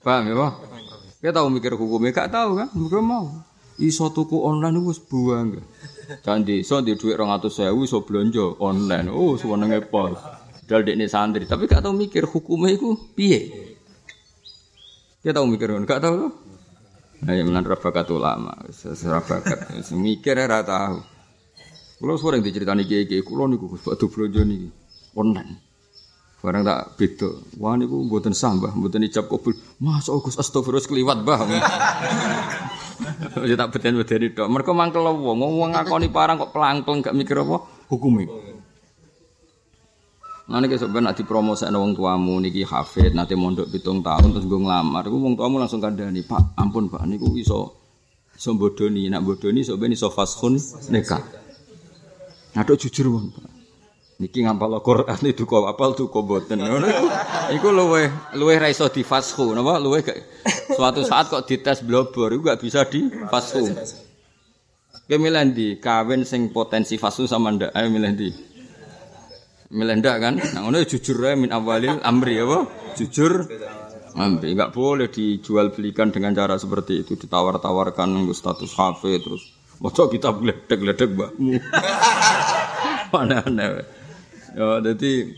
[0.00, 0.52] Paham ya Pak?
[1.20, 2.72] Kita tahu mikir hukumnya gak tahu kan?
[2.72, 3.28] Mereka mau.
[3.76, 5.60] Iso tuku online wis buang.
[6.24, 9.12] Jangan di so di duit orang atau sewu so belanja online.
[9.12, 10.16] Oh, semuanya ngepol.
[10.70, 13.74] Dal dekne santri, tapi gak tau mikir hukumnya itu piye.
[15.26, 15.74] Dia tahu mikir?
[15.82, 16.32] Gak tahu tuh.
[17.26, 21.02] Nah, yang menan bakat ulama, seserah bakat, mikir ya tahu.
[22.00, 24.70] Kalau sering diceritani kiai kiai, kulo niku batu belanja nih
[25.18, 25.58] online.
[26.40, 27.28] Barang tak beda.
[27.60, 29.52] Wah niku mboten sah, Mbah, mboten ijab kabul.
[29.82, 31.40] Mas Agus astagfirullah keliwat, Mbah.
[33.44, 34.48] Ya tak beten-beteni tok.
[34.52, 38.28] Mergo mangkel wong, wong ngakoni parang kok pelangkeng gak mikir apa hukume.
[40.50, 44.58] Nanti kesok ben nanti promosi wong tuamu niki hafid nanti mondok pitung tahun terus gue
[44.58, 47.78] ngelamar, gue wong tuamu langsung kandani pak ampun pak niku iso
[48.34, 50.58] iso bodoni nak bodoni ben iso fashun
[50.90, 51.22] nikah.
[52.58, 53.46] Nah jujur wong pak.
[54.20, 56.58] Niki ngapal Quran itu kok apal tuh kok boten.
[57.54, 60.18] Iku luwe luwe ra iso difashu napa luwe gak
[60.74, 63.70] suatu saat kok dites blobor iku gak bisa difashu.
[65.06, 65.68] Kowe milih ndi?
[65.78, 67.70] Kawin sing potensi fashu sama ndak?
[67.70, 68.49] Ayo milih ndi?
[69.70, 70.34] Melendak kan?
[70.34, 72.66] Nah, ngono jujur ae min awalil amri apa?
[72.98, 73.46] Jujur
[74.18, 74.58] amri.
[74.58, 79.42] Enggak boleh dijual belikan dengan cara seperti itu, ditawar-tawarkan status hafid terus
[79.80, 81.56] Masa kita ledek-ledek mbakmu.
[83.16, 83.80] Mana-mana.
[84.52, 85.32] Ya, jadi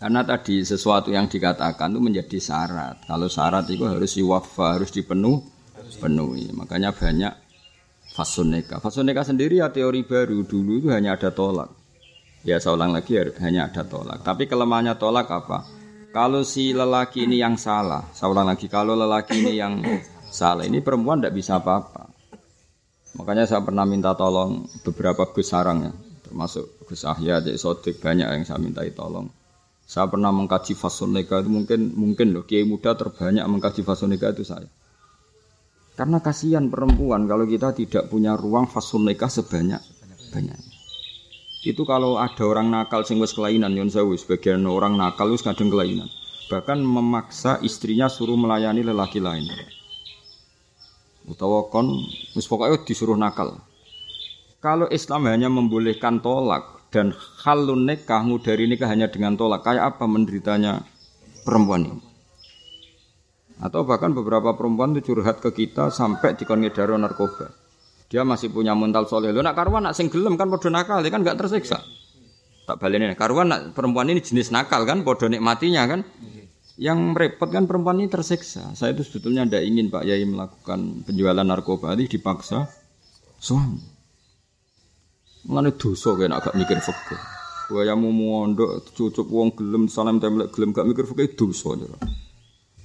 [0.00, 3.04] karena tadi sesuatu yang dikatakan itu menjadi syarat.
[3.04, 5.44] Kalau syarat itu harus diwafa, harus dipenuh,
[6.00, 6.56] penuhi.
[6.56, 7.36] Makanya banyak.
[8.16, 10.40] Fasun nikah sendiri ya teori baru.
[10.48, 11.83] Dulu itu hanya ada tolak.
[12.44, 14.20] Ya saya ulang lagi hanya ada tolak.
[14.20, 15.64] Tapi kelemahannya tolak apa?
[16.12, 19.82] Kalau si lelaki ini yang salah, saya ulang lagi, kalau lelaki ini yang
[20.30, 22.06] salah, ini perempuan tidak bisa apa-apa.
[23.18, 28.30] Makanya saya pernah minta tolong beberapa Gus Sarang ya, termasuk Gus Ahya, Jadi Sodik, banyak
[28.30, 29.26] yang saya minta tolong.
[29.84, 34.32] Saya pernah mengkaji fason nikah itu mungkin mungkin loh kiai muda terbanyak mengkaji fason nikah
[34.32, 34.64] itu saya.
[35.94, 39.84] Karena kasihan perempuan kalau kita tidak punya ruang fason nikah sebanyak
[40.32, 40.58] banyak.
[41.64, 45.72] Itu kalau ada orang nakal sing wis kelainan yon sewu sebagian orang nakal wis kadang
[45.72, 46.12] kelainan.
[46.52, 49.48] Bahkan memaksa istrinya suruh melayani lelaki lain.
[51.24, 52.04] Utawa kon
[52.36, 53.64] wis pokoknya disuruh nakal.
[54.60, 60.04] Kalau Islam hanya membolehkan tolak dan halun nikah dari nikah hanya dengan tolak, kayak apa
[60.04, 60.84] menderitanya
[61.48, 62.00] perempuan ini?
[63.60, 67.63] Atau bahkan beberapa perempuan itu curhat ke kita sampai dikon narkoba.
[68.08, 69.32] Dia masih punya mental soleh.
[69.32, 71.82] Lo nak karuan nak sing gelem kan podo nakal, kan nggak tersiksa.
[72.64, 76.00] Tak balik ini karuan nak perempuan ini jenis nakal kan, podo nikmatinya kan.
[76.74, 78.74] Yang repot kan perempuan ini tersiksa.
[78.74, 82.66] Saya itu sebetulnya tidak ingin Pak Yai melakukan penjualan narkoba ini dipaksa
[83.38, 83.78] suami.
[85.44, 87.20] Mengenai dosa kayak agak mikir fakir.
[87.68, 91.76] Waya mau mondok cucup wong gelem salam templek gelem gak mikir fakir dosa.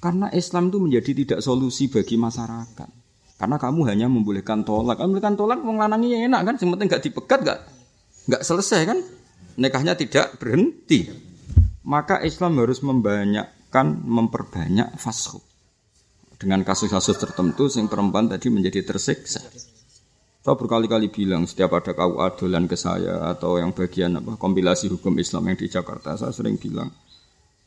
[0.00, 2.99] Karena Islam itu menjadi tidak solusi bagi masyarakat.
[3.40, 5.00] Karena kamu hanya membolehkan tolak.
[5.00, 7.58] Kamu membolehkan tolak wong lanangnya enak kan, yang penting dipegat gak
[8.28, 9.00] gak selesai kan?
[9.56, 11.08] Nikahnya tidak berhenti.
[11.88, 15.40] Maka Islam harus membanyakkan memperbanyak fashu.
[16.36, 19.40] Dengan kasus-kasus tertentu sing perempuan tadi menjadi tersiksa.
[20.40, 25.16] Saya berkali-kali bilang setiap ada kau adolan ke saya atau yang bagian apa kompilasi hukum
[25.20, 26.88] Islam yang di Jakarta, saya sering bilang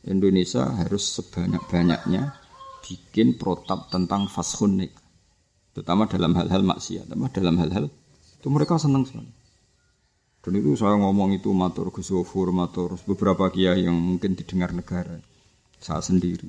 [0.06, 2.34] Indonesia harus sebanyak-banyaknya
[2.82, 5.03] bikin protap tentang fashun nikah
[5.74, 7.84] terutama dalam hal-hal maksiat, terutama dalam hal-hal
[8.38, 9.28] itu mereka senang sekali.
[10.44, 12.14] Dan itu saya ngomong itu matur Gus
[12.54, 15.18] matur beberapa kiai yang mungkin didengar negara,
[15.82, 16.46] saya sendiri.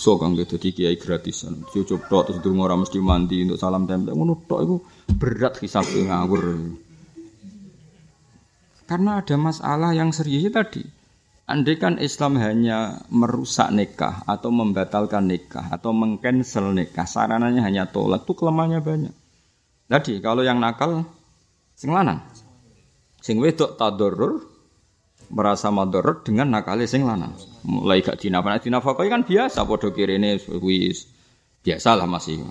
[0.00, 3.86] So kang gitu di kiai gratisan, cucup tok terus dulu orang mesti mandi untuk salam
[3.86, 4.76] tempel, ngono tok itu
[5.14, 6.74] berat hisap ngawur.
[8.88, 10.99] Karena ada masalah yang serius tadi
[11.50, 18.22] Andai kan Islam hanya merusak nikah atau membatalkan nikah atau mengcancel nikah, sarananya hanya tolak,
[18.22, 19.14] itu kelemahannya banyak.
[19.90, 21.02] Jadi kalau yang nakal,
[21.74, 22.22] sing lanang,
[23.18, 24.46] sing wedok tadorur,
[25.34, 27.34] merasa madorot dengan nakal sing lanang.
[27.66, 31.10] Mulai gak dinafkah, dinafkahi kan biasa, podo kirene wis
[31.66, 32.46] biasa lah masih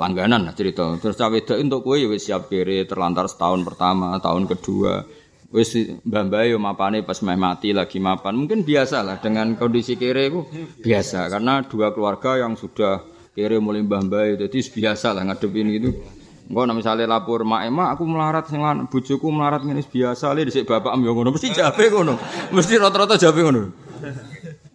[0.00, 0.96] langganan cerita.
[0.96, 5.04] Terus cawe untuk kue wis siap kiri terlantar setahun pertama, tahun kedua,
[5.48, 5.72] wis
[6.04, 8.36] mbah-mbah yo mapane pas meh mati lagi mapan.
[8.36, 10.40] Mungkin biasa lah dengan kondisi kere itu
[10.84, 15.90] biasa karena dua keluarga yang sudah kere mulai mbah-mbah jadi biasa lah ngadepin itu.
[16.48, 20.48] Engko nek misale lapor mak emak aku melarat sing lan bojoku melarat ngene biasa le
[20.48, 22.16] dhisik bapak yo ngono mesti jabe ngono.
[22.52, 23.62] Mesti rata-rata jabe ngono.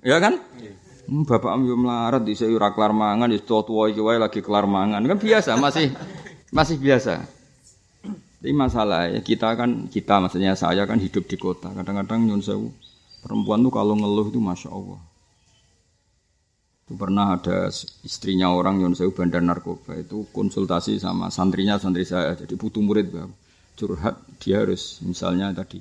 [0.06, 0.38] Ya kan?
[1.04, 5.04] Hmm, bapak ambil melarat di ora kelar mangan, di tua-tua iki wae lagi kelar mangan.
[5.04, 5.92] Kan biasa, masih
[6.54, 7.43] masih biasa.
[8.44, 11.72] Tapi masalah ya kita kan kita maksudnya saya kan hidup di kota.
[11.72, 12.76] Kadang-kadang nyun sewu
[13.24, 15.00] perempuan tuh kalau ngeluh itu masya Allah.
[16.84, 17.72] Itu pernah ada
[18.04, 22.36] istrinya orang nyun sewu bandar narkoba itu konsultasi sama santrinya santri saya.
[22.36, 23.16] Jadi butuh murid
[23.80, 25.80] curhat dia harus misalnya tadi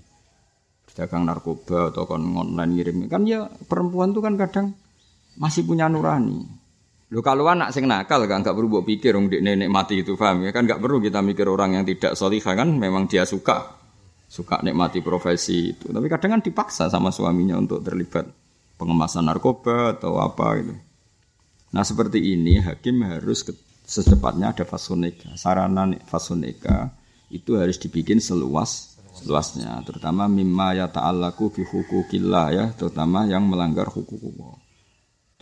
[0.94, 4.70] dagang narkoba atau kon online ngirim kan ya perempuan tuh kan kadang
[5.34, 6.61] masih punya nurani
[7.12, 10.48] Lo kalau anak sing nakal kan nggak perlu buat pikir om nenek mati itu paham
[10.48, 10.50] ya?
[10.50, 13.76] Kan nggak perlu kita mikir orang yang tidak solihah kan memang dia suka.
[14.32, 15.92] Suka nikmati profesi itu.
[15.92, 18.24] Tapi kadang kan dipaksa sama suaminya untuk terlibat
[18.80, 20.72] pengemasan narkoba atau apa gitu.
[21.76, 23.44] Nah seperti ini hakim harus
[23.84, 26.96] secepatnya ada fasuneka sarana fasuneka
[27.28, 29.84] itu harus dibikin seluas seluasnya.
[29.84, 34.61] Terutama mimma ya ta'allaku bi hukukillah ya terutama yang melanggar hukum Allah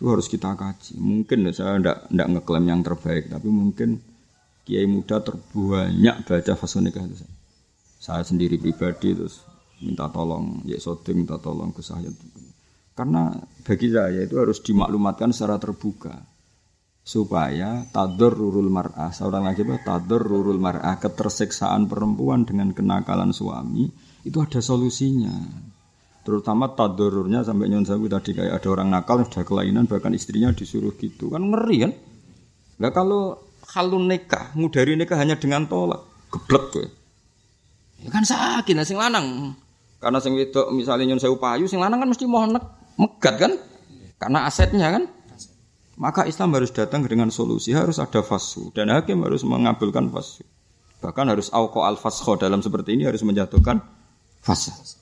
[0.01, 0.97] itu harus kita kaji.
[0.97, 4.01] Mungkin saya tidak tidak ngeklaim yang terbaik, tapi mungkin
[4.65, 7.33] kiai muda terbanyak baca fasonika itu saya.
[8.01, 9.45] Saya sendiri pribadi terus
[9.77, 12.09] minta tolong, ya soding minta tolong ke saya.
[12.97, 13.29] Karena
[13.61, 16.17] bagi saya itu harus dimaklumatkan secara terbuka
[17.01, 23.89] supaya tadur rurul mar'ah seorang lagi apa tadur rurul mar'ah ketersiksaan perempuan dengan kenakalan suami
[24.21, 25.33] itu ada solusinya
[26.21, 30.93] Terutama tadururnya sampai nyon sabu tadi kayak ada orang nakal sudah kelainan bahkan istrinya disuruh
[30.93, 31.91] gitu kan ngeri kan.
[32.77, 33.41] Nah kalau
[33.73, 36.87] halun nikah, ngudari nikah hanya dengan tolak, geblek gue.
[38.05, 39.57] Ya kan sakit nah, sing lanang.
[40.01, 42.65] Karena sing wedok misalnya nyon sewu payu, sing lanang kan mesti nek
[42.97, 43.53] megat kan?
[44.17, 45.03] Karena asetnya kan.
[46.01, 50.41] Maka Islam harus datang dengan solusi, harus ada fasu dan hakim harus mengabulkan fasu.
[51.01, 53.81] Bahkan harus auko al fasho dalam seperti ini harus menjatuhkan
[54.41, 55.00] fasa.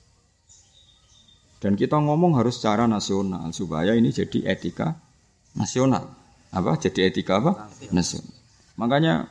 [1.60, 4.96] Dan kita ngomong harus secara nasional supaya ini jadi etika
[5.52, 6.08] nasional.
[6.50, 6.80] Apa?
[6.80, 7.68] Jadi etika apa?
[7.92, 8.32] Nasional.
[8.80, 9.28] Makanya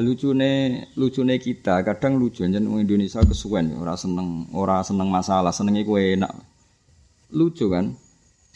[0.00, 5.84] lucune lucune kita kadang lucu jen Indonesia kesuwen ya, ora seneng ora seneng masalah senengnya
[5.84, 6.32] kue enak
[7.36, 7.92] lucu kan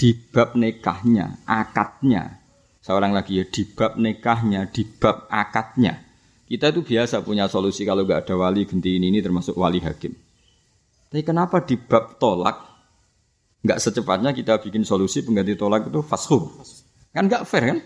[0.01, 2.41] di bab nikahnya akadnya
[2.81, 6.01] seorang lagi ya di bab nikahnya di bab akadnya
[6.49, 10.17] kita itu biasa punya solusi kalau nggak ada wali ganti ini ini termasuk wali hakim
[11.09, 12.69] tapi kenapa di bab tolak
[13.65, 16.53] nggak secepatnya kita bikin solusi pengganti tolak itu fashu?
[17.17, 17.79] Kan nggak fair kan?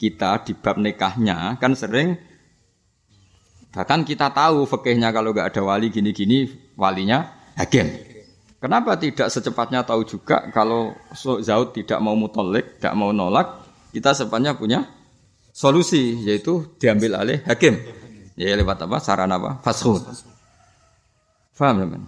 [0.00, 2.16] Kita di bab nikahnya kan sering
[3.68, 6.48] bahkan kita tahu fakihnya kalau nggak ada wali gini-gini
[6.80, 7.28] walinya
[7.60, 7.92] hakim.
[8.58, 13.62] Kenapa tidak secepatnya tahu juga kalau Zaud tidak mau mutolik, tidak mau nolak,
[13.94, 14.82] kita secepatnya punya
[15.52, 17.78] solusi yaitu diambil alih hakim.
[18.34, 18.96] Ya lewat apa?
[18.98, 19.60] Saran apa?
[19.60, 20.00] Fashu.
[21.58, 22.02] Faham teman?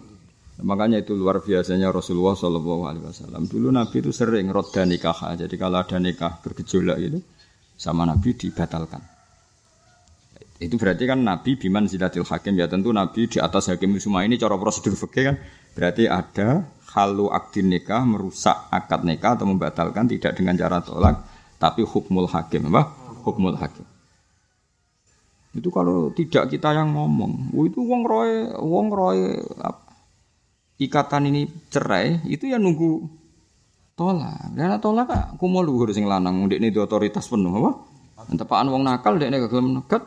[0.62, 3.50] Makanya itu luar biasanya Rasulullah Shallallahu Alaihi Wasallam.
[3.50, 5.34] Dulu Nabi itu sering roda nikah.
[5.34, 7.18] Jadi kalau ada nikah bergejolak itu
[7.74, 9.02] sama Nabi dibatalkan.
[10.60, 14.36] Itu berarti kan Nabi biman zilatil hakim ya tentu Nabi di atas hakim semua ini
[14.36, 15.36] cara prosedur fikih kan
[15.72, 21.16] berarti ada halu akdin nikah merusak akad nikah atau membatalkan tidak dengan cara tolak
[21.56, 22.92] tapi hukmul hakim apa
[23.24, 23.88] hukmul hakim
[25.50, 29.18] itu kalau tidak kita yang ngomong, oh itu wong roy, wong roy
[30.78, 33.02] ikatan ini cerai, itu ya nunggu
[33.98, 34.54] tolak.
[34.54, 37.70] Karena tolak kak, aku mau luhur sing lanang, ini di otoritas penuh apa?
[38.30, 40.06] Tepaan wong nakal dek gak gelem nekat.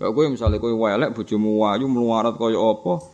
[0.00, 3.04] Gak gue misalnya gue welek bojomu wayu meluarat koyo apa,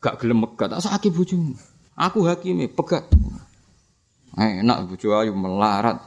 [0.00, 1.52] gak gelem megat, tak sakit bojomu.
[1.98, 3.04] Aku hakimi pegat.
[4.38, 5.98] Enak bojo ayu melarat.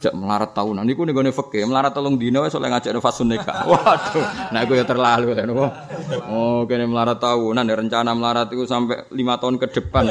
[0.00, 3.64] Jak melarat tahunan niku ning gone fikih, melarat telung dina wis oleh ngajak fasun nikah.
[3.68, 5.52] Waduh, nah iku ya terlalu kan.
[6.24, 10.08] Oh, kene melarat tahunan ya rencana melarat itu sampai lima tahun ke depan.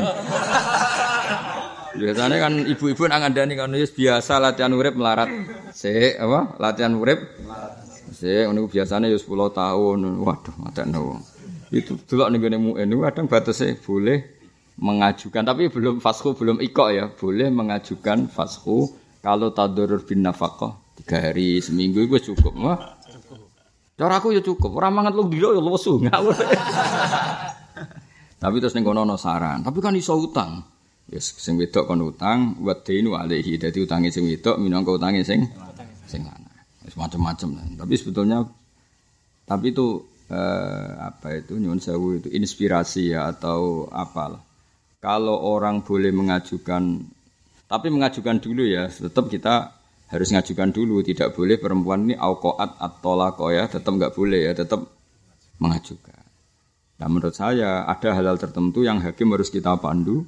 [1.97, 5.33] Biasanya kan ibu-ibu nang ngandani kan wis biasa latihan urip melarat.
[5.73, 6.53] Sik apa?
[6.61, 7.81] Latihan urip melarat.
[8.13, 9.25] Sik biasanya ya 10
[9.57, 9.99] tahun.
[10.21, 11.17] Waduh, matekno.
[11.73, 14.37] Itu delok ning gone mu'en kadang batasnya boleh
[14.79, 18.87] mengajukan tapi belum fasku belum ikok ya boleh mengajukan fasku
[19.19, 22.79] kalau tadurur bin nafkah tiga hari seminggu itu cukup mah.
[23.99, 24.79] Cara aku ya cukup.
[24.79, 26.35] Orang mangan lu dilo ya ngawur.
[28.39, 29.59] Tapi terus ning kono saran.
[29.59, 30.63] Tapi kan iso utang.
[31.09, 33.57] Yes, sing wedok kon utang, wa dainu alaihi.
[33.57, 35.43] Dadi utange sing wedok minangka utange sing
[36.07, 36.55] sing lanang.
[36.85, 37.75] Wis macam-macam.
[37.75, 38.45] Tapi sebetulnya
[39.43, 44.39] tapi itu eh, apa itu nyuwun sewu itu inspirasi ya atau apalah.
[45.01, 47.03] Kalau orang boleh mengajukan
[47.69, 49.77] tapi mengajukan dulu ya, tetap kita
[50.09, 51.05] harus ngajukan dulu.
[51.05, 54.81] Tidak boleh perempuan ini aukoat atau lako ya, tetap nggak boleh ya, tetap
[55.61, 56.17] mengajukan.
[56.99, 60.27] Nah menurut saya ada hal-hal tertentu yang hakim harus kita pandu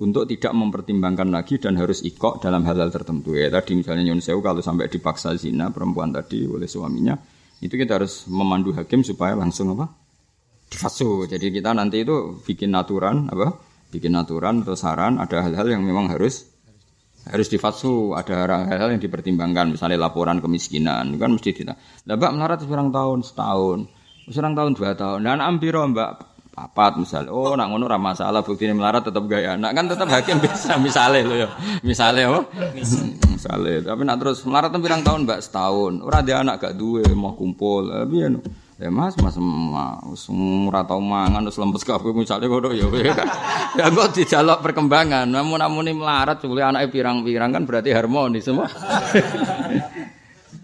[0.00, 4.40] untuk tidak mempertimbangkan lagi dan harus ikok dalam hal-hal tertentu ya tadi misalnya Nyun Sewu
[4.40, 7.16] kalau sampai dipaksa zina perempuan tadi oleh suaminya
[7.60, 9.92] itu kita harus memandu hakim supaya langsung apa
[10.72, 13.60] difasu jadi kita nanti itu bikin aturan apa
[13.92, 16.48] bikin aturan atau saran ada hal-hal yang memang harus
[17.28, 21.76] harus difasu ada hal-hal yang dipertimbangkan misalnya laporan kemiskinan kan mesti tidak
[22.08, 24.00] nah, mbak melarat seorang tahun setahun
[24.30, 25.26] seorang tahun dua tahun.
[25.26, 26.30] Dan ambiro mbak?
[26.50, 27.30] Papat misal.
[27.30, 31.22] Oh nak ngono ora masalah ini melarat tetap gaya nak kan tetap hakim bisa misalnya
[31.22, 31.48] lo ya.
[31.86, 32.42] Misalnya oh
[33.30, 35.40] misalnya tapi nak terus melarat pirang tahun mbak?
[35.46, 36.02] Setahun.
[36.02, 37.88] Ora dia anak gak duwe mau kumpul.
[37.94, 38.16] Tapi
[38.80, 42.88] ya ya mas mas mas ora tau mangan terus lempes kabeh misalnya ngono ya
[43.76, 48.72] ya kok dijaluk perkembangan namun namun ini melarat boleh anaknya pirang-pirang kan berarti harmonis semua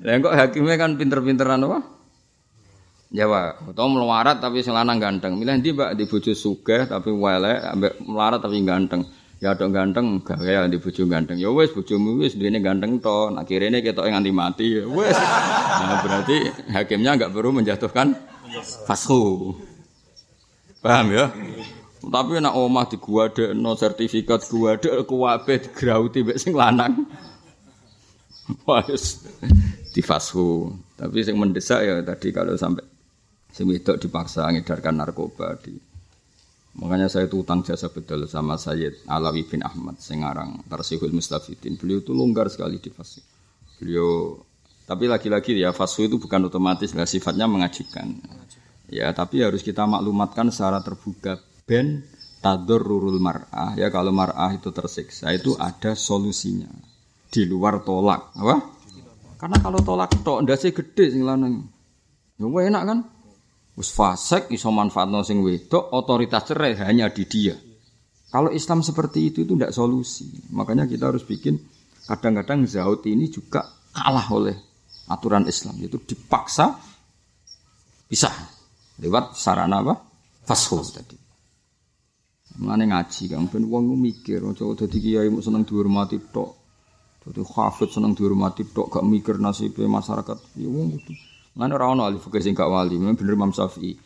[0.00, 1.92] ya kok hakimnya kan pinter-pinteran apa
[3.06, 5.38] Jawa, atau melarat tapi selanang ganteng.
[5.38, 9.06] Milih di mbak di bojo sugih tapi wale, ambek melarat tapi ganteng.
[9.36, 11.36] Ya dong ganteng, gak ya di bojo ganteng.
[11.36, 13.28] Ya wes bojomu wes duene ganteng to.
[13.28, 14.66] Nak kirene ketok nganti mati.
[14.80, 15.16] Ya wes.
[15.76, 16.36] Nah, berarti
[16.72, 18.16] hakimnya enggak perlu menjatuhkan
[18.88, 19.52] fashu.
[20.80, 21.28] Paham ya?
[22.00, 27.04] Tapi nak omah di gua ada no sertifikat gua ada kuwabe digrauti mbek sing lanang.
[28.66, 29.20] Wes
[29.92, 30.72] di fashu.
[30.96, 32.96] Tapi yang mendesak ya tadi kalau sampai
[33.56, 35.72] Sing wedok dipaksa ngedarkan narkoba di
[36.76, 41.80] Makanya saya itu utang jasa betul sama Sayyid Alawi bin Ahmad Sengarang Tarsihul Mustafidin.
[41.80, 43.24] Beliau itu longgar sekali di fasu.
[43.80, 44.36] Beliau
[44.84, 48.20] tapi lagi-lagi ya fasu itu bukan otomatis lah sifatnya mengajikan.
[48.86, 52.06] Ya, tapi harus kita maklumatkan secara terbuka ben
[52.38, 56.70] tador rurul mar'ah ya kalau mar'ah itu tersiksa itu ada solusinya
[57.26, 58.56] di luar tolak apa?
[59.36, 61.66] Karena kalau tolak tok ndase gede sing lanang.
[62.38, 62.98] Ya enak kan?
[63.76, 67.52] Wis fasek iso manfaatno sing wedok, otoritas cerai hanya di dia.
[68.32, 70.32] Kalau Islam seperti itu itu tidak solusi.
[70.56, 71.60] Makanya kita harus bikin
[72.08, 74.56] kadang-kadang zaut ini juga kalah oleh
[75.12, 76.72] aturan Islam itu dipaksa
[78.08, 78.32] bisa
[78.96, 79.94] lewat sarana apa?
[80.46, 81.18] Fasho tadi.
[82.56, 86.50] Mana ngaji kan ben wong mikir aja dadi kiai mau seneng dihormati tok.
[87.20, 90.56] Dadi hafid seneng dihormati tok gak mikir nasib masyarakat.
[90.56, 93.96] Ya wong kudu Mana orang ahli fikih sing gak wali, bener Imam Syafi'i.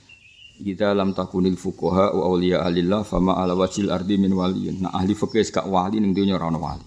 [0.60, 4.86] Kita lam takunil fuqaha wa awliya alillah fama ala wajil ardi min waliyin.
[4.86, 6.86] Nah ahli fikih gak wali ning dunya ora ono wali.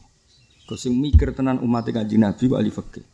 [0.64, 3.06] Kau sing mikir tenan umat kanjeng Nabi kok ahli fikih.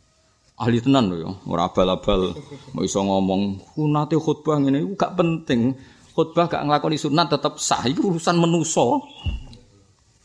[0.62, 2.38] Ahli tenan lho ya, ora abal-abal
[2.76, 5.74] mau iso ngomong sunate khutbah ngene iku gak penting.
[6.14, 9.02] Khutbah gak nglakoni sunat tetap sah iku urusan menuso.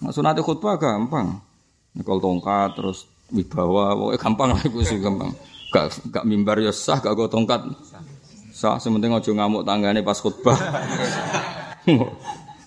[0.04, 1.42] Nah, sunate khutbah gampang.
[1.98, 5.34] Nekol tongkat terus wibawa, pokoknya gampang lah iku gampang.
[5.76, 7.68] Gak gak mimbar ya sah, gak go tongkat.
[8.56, 10.56] Sah, sementing aja ngamuk tanggane pas khutbah.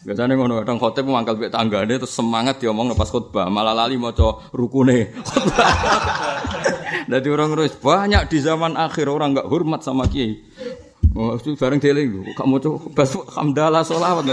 [0.04, 4.44] Biasanya ngono kadang khotib mangkal mbek tanggane terus semangat diomong pas khutbah, malah lali maca
[4.52, 5.08] rukune.
[7.08, 10.44] Jadi orang terus banyak di zaman akhir orang nggak hormat sama kiai.
[11.16, 14.28] Oh, itu bareng dieling, kamu tuh bas hamdalah sholawat,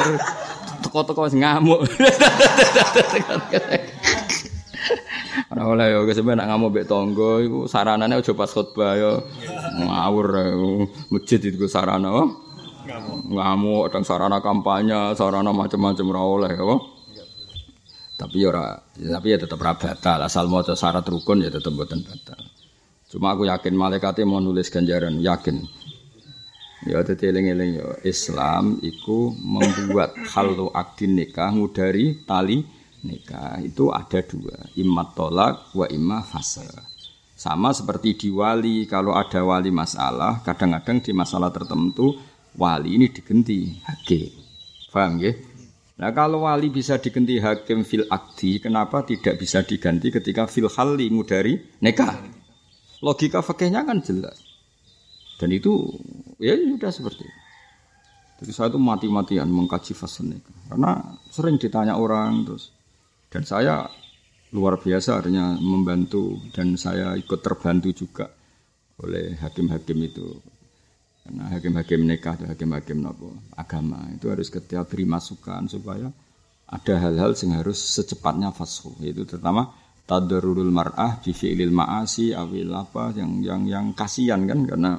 [0.84, 1.88] teko-teko ngamuk.
[5.51, 9.11] Ora oleh yo kesembe nak ngamuk mbek tangga iku saranane aja pas khotbah yo
[9.83, 10.27] ngawur
[11.11, 12.27] masjid itu sarana oh.
[13.29, 13.91] ngamuk.
[13.91, 16.75] Dan sarana kampanye sarana macam-macam ora oleh apa?
[18.15, 20.19] Tapi ya ora tapi ya tetap ora batal.
[20.23, 22.39] Asal maca syarat rukun ya tetap mboten batal.
[23.11, 25.63] Cuma aku yakin malaikatnya mau nulis ganjaran yakin.
[26.86, 32.61] Ya dadi eling-eling ya Islam iku membuat halu akdin nikah ngudari tali
[33.05, 36.65] nikah itu ada dua, immat tolak wa imma fasa.
[37.35, 42.17] Sama seperti di wali, kalau ada wali masalah, kadang-kadang di masalah tertentu
[42.57, 44.31] wali ini digenti hakim.
[44.89, 45.35] Paham ya?
[45.95, 51.07] Nah kalau wali bisa diganti hakim fil akdi, kenapa tidak bisa diganti ketika fil hali
[51.07, 52.19] ngudari nikah?
[53.03, 54.39] Logika fakihnya kan jelas.
[55.39, 55.91] Dan itu
[56.39, 57.43] ya sudah seperti itu.
[58.35, 60.55] Jadi saya itu mati-matian mengkaji fase nikah.
[60.67, 62.74] Karena sering ditanya orang terus,
[63.36, 63.83] dan saya
[64.55, 68.31] luar biasa artinya membantu dan saya ikut terbantu juga
[69.03, 70.39] oleh hakim-hakim itu.
[71.19, 76.07] Karena hakim-hakim nikah atau hakim-hakim nopo agama itu harus ketika beri masukan supaya
[76.69, 79.75] ada hal-hal yang harus secepatnya fashu yaitu terutama
[80.07, 84.91] tadarrurul mar'ah bi fi'lil ma'asi awil apa yang yang yang kasihan kan karena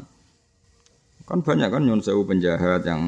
[1.26, 3.02] kan banyak kan nyun sewu penjahat yang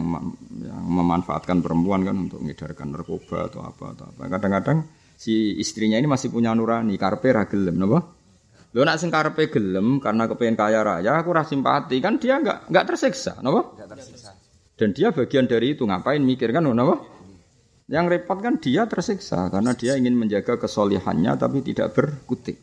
[0.59, 4.79] yang memanfaatkan perempuan kan untuk mengedarkan narkoba atau apa atau apa kadang-kadang
[5.19, 7.99] si istrinya ini masih punya nurani, karpe ra gelem napa?
[8.71, 12.71] Lho nak sing karpe gelem karena kepengen kaya raya, aku rasa simpati kan dia enggak
[12.71, 13.75] enggak tersiksa, napa?
[13.75, 14.31] Tersiksa.
[14.79, 17.03] Dan dia bagian dari itu ngapain mikir kan napa?
[17.91, 22.63] Yang repot kan dia tersiksa karena dia ingin menjaga kesolihannya tapi tidak berkutik.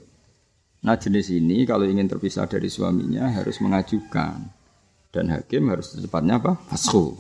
[0.86, 4.38] Nah jenis ini kalau ingin terpisah dari suaminya harus mengajukan
[5.10, 6.56] dan hakim harus secepatnya apa?
[6.70, 7.20] Fasku.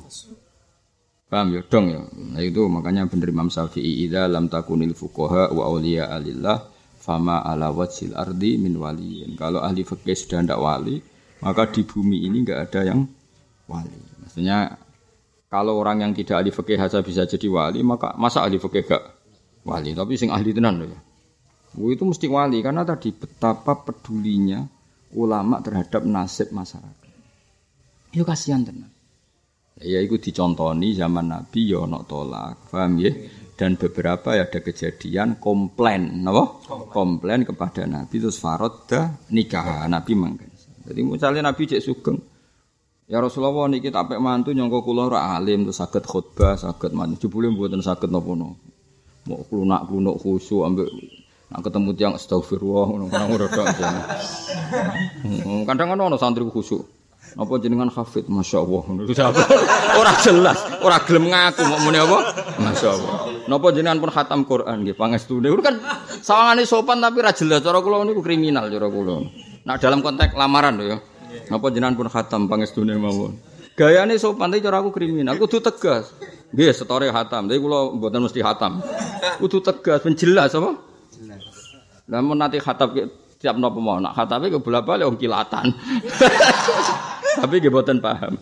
[1.25, 2.01] Paham ya dong ya.
[2.05, 6.69] Nah itu makanya benar Imam Syafi'i idza lam takunil fuqaha wa auliya alillah
[7.01, 9.33] fama ala wajhil ardi min waliyin.
[9.33, 11.01] Kalau ahli fikih sudah tidak wali,
[11.41, 13.09] maka di bumi ini enggak ada yang
[13.65, 13.97] wali.
[14.21, 14.77] Maksudnya
[15.49, 19.03] kalau orang yang tidak ahli fikih saja bisa jadi wali, maka masa ahli fikih gak
[19.65, 19.97] wali?
[19.97, 20.99] Tapi sing ahli tenan loh ya.
[21.75, 24.63] Itu mesti wali karena tadi betapa pedulinya
[25.17, 27.11] ulama terhadap nasib masyarakat.
[28.15, 28.94] Itu kasihan tenan.
[29.83, 33.11] Ya itu dicontoni zaman Nabi ya ono tolak, paham ya?
[33.55, 36.63] Dan beberapa ya ada kejadian komplain, napa?
[36.91, 40.51] Komplain kepada Nabi terus faroda nikah Nabi mangken.
[40.87, 42.19] Jadi misalnya Nabi cek sugeng,
[43.05, 47.27] Ya Rasulullah niki tak pek mantu nyangka kula ora alim terus saged khutbah, saged mantu
[47.27, 48.57] jebule mboten saged napa-napa.
[49.25, 50.89] Mau klunak-klunuk khusyuk ambek
[51.45, 53.67] Nak ketemu tiang astagfirullah ngono kan ora tok.
[55.69, 57.04] Kadang kan ono santri khusyuk.
[57.35, 58.83] Apa jenengan hafid Masya Allah
[59.99, 62.17] Ora jelas Ora gelem ngaku Mau muni apa
[62.63, 63.15] Masya Allah
[63.45, 65.75] Napa jenengan pun khatam Quran Nggih pangestune kan
[66.25, 69.29] sawangane sopan tapi ra jelas cara kula niku kriminal cara kula.
[69.61, 70.97] Nah dalam konteks lamaran lho ya.
[71.53, 73.37] Napa jenengan pun khatam pangestune mawon.
[73.77, 76.17] Gayane sopan tapi cara aku kriminal kudu tegas.
[76.49, 78.81] Nggih setore khatam tapi kula mboten mesti khatam.
[79.37, 80.71] Kudu tegas penjelas apa?
[82.09, 82.97] Lah mun nanti khatab
[83.37, 85.69] tiap napa mau nak khatabe ke bola-balik wong kilatan.
[87.41, 88.39] Tapi nggih boten paham.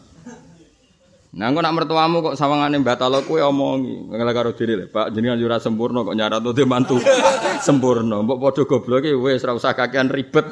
[1.33, 5.49] Nah, engko nak mertuamu kok sawangane batalo kowe omongi, ngene karo diri Pak, jenengan yo
[5.57, 7.01] sempurna kok nyarat te mantu
[7.57, 8.21] sempurna.
[8.21, 10.45] Mbok padha gobloke wis ora usah kakean ribet.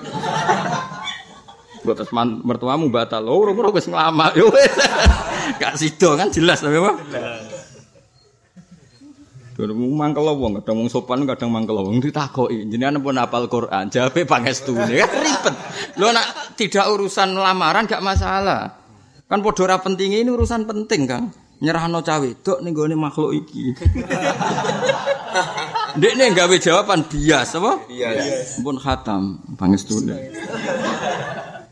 [1.86, 3.30] Mbok terus mertuamu batal.
[3.30, 4.74] Oh, ora wis nglamak yo wis.
[5.62, 6.98] Gak sido kan jelas tapi apa?
[9.62, 12.66] Durung mangkel wong, kadang wong sopan, kadang mangkel wong ditakoki.
[12.66, 15.56] Jenengan pun hafal Quran, jawabe pangestune kan ribet.
[16.02, 18.74] Lho nak tidak urusan lamaran gak masalah.
[19.30, 21.30] Kan padha ora penting ini urusan penting, Kang.
[21.62, 23.78] Nyerahno cawe wedok ning gone makhluk iki.
[26.02, 27.86] Ndekne gawe jawaban bias apa?
[27.86, 28.66] Bias.
[28.66, 30.34] Pun khatam pangestune.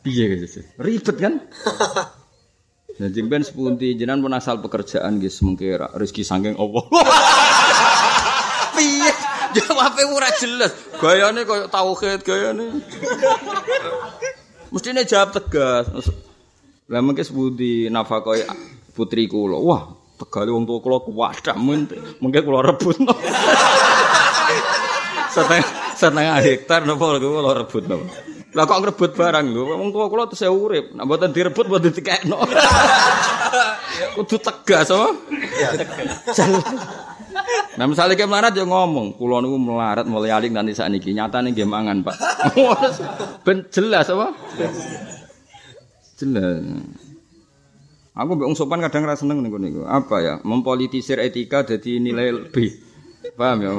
[0.06, 0.62] Piye guys?
[0.78, 1.42] Ribet kan?
[3.00, 6.84] Dan jengben sepunti jenengan pun asal pekerjaan guys semengkira rezeki saking Allah.
[8.80, 9.12] piye?
[9.56, 10.72] Jawabe ora jelas.
[10.96, 12.80] Gayane koyo tauhid gayane.
[14.72, 15.92] Mestine jawab tegas.
[16.90, 18.48] Lah mengke sebuti nafakoi
[18.96, 19.60] putri kula.
[19.60, 19.82] Wah,
[20.18, 23.14] tegale wong tuwa kula kuwadah mengke kula rebutno.
[25.34, 27.98] setengah setengah hektar napa kula rebutno.
[28.50, 30.98] Lah kok ngrebut barang lho, wong tuwa kula tesih urip.
[30.98, 32.42] Nek mboten direbut mboten dikekno.
[34.18, 35.14] Kudu tegas, oh.
[35.78, 36.38] Tegas.
[37.78, 41.40] Nah misalnya kayak melarat ya ngomong, pulau niku melarat mulai alik nanti saat niki nyata
[41.40, 42.16] nih mangan pak.
[43.46, 44.36] ben jelas apa?
[46.20, 46.60] Jelas.
[48.20, 49.88] Aku mbak sopan kadang rasa seneng nih niku.
[49.88, 50.34] Apa ya?
[50.44, 52.76] Mempolitisir etika jadi nilai lebih.
[53.40, 53.72] Paham ya?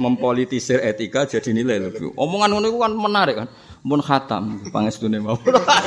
[0.00, 2.16] Mempolitisir etika jadi nilai lebih.
[2.16, 3.48] Omongan ngono kan menarik kan.
[3.84, 5.36] Mun khatam pangestune mau.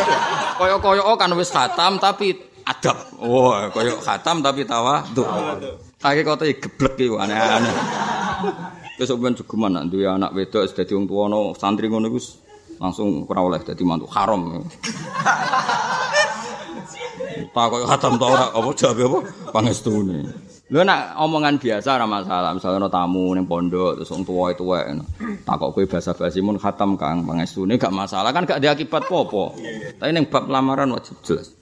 [0.61, 2.97] Koyo-koyo kan wis khatam tapi adab.
[3.19, 5.27] Wah, oh, koyo khatam tapi tawa tuh.
[6.03, 7.75] Kaki kota geblek iki aneh-aneh.
[8.99, 12.19] Wis sampean cukuman nak duwe anak wedok dadi wong tuwa santri ngono iku
[12.77, 14.59] langsung ora oleh dadi mantu haram.
[17.55, 19.19] Tak kok khatam ta ora apa jawab apa
[19.55, 20.27] pangestune.
[20.67, 24.67] Lho nak omongan biasa ora masalah, misalnya ana tamu ning pondok terus wong tuwa itu
[24.67, 24.91] wae.
[25.47, 29.55] Tak kok kowe basa-basi mun khatam Kang pangestune gak masalah kan gak ada akibat popo.
[30.01, 31.55] Tapi ning bab lamaran wajib jelas.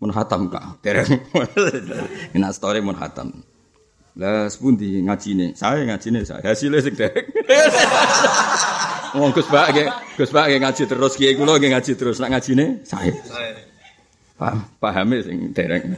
[0.00, 0.80] Mun khatam Kang.
[0.80, 1.12] Dereng.
[2.38, 3.49] Ina story mun khatam.
[4.18, 5.54] Lah sepundi ngajine?
[5.54, 6.42] Saya ngajine saya.
[6.42, 7.14] Hasilnya sing dek.
[9.18, 9.88] Wong Gus Pak nggih,
[10.18, 12.18] Gus Pak ngaji terus kiai kula nggih ngaji terus.
[12.18, 13.14] Nak ngajine saya.
[14.40, 15.94] Paham, pahame sing dereng.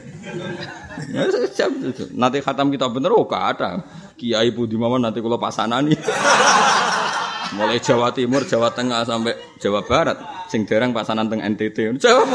[2.13, 3.81] nanti khatam kita bener oh ada.
[4.19, 5.95] Kiai Budi Maman nanti kula pasanani.
[7.53, 10.17] Mulai Jawa Timur, Jawa Tengah sampai Jawa Barat,
[10.49, 12.01] sing dereng pasanan teng NTT.
[12.01, 12.25] Jawa.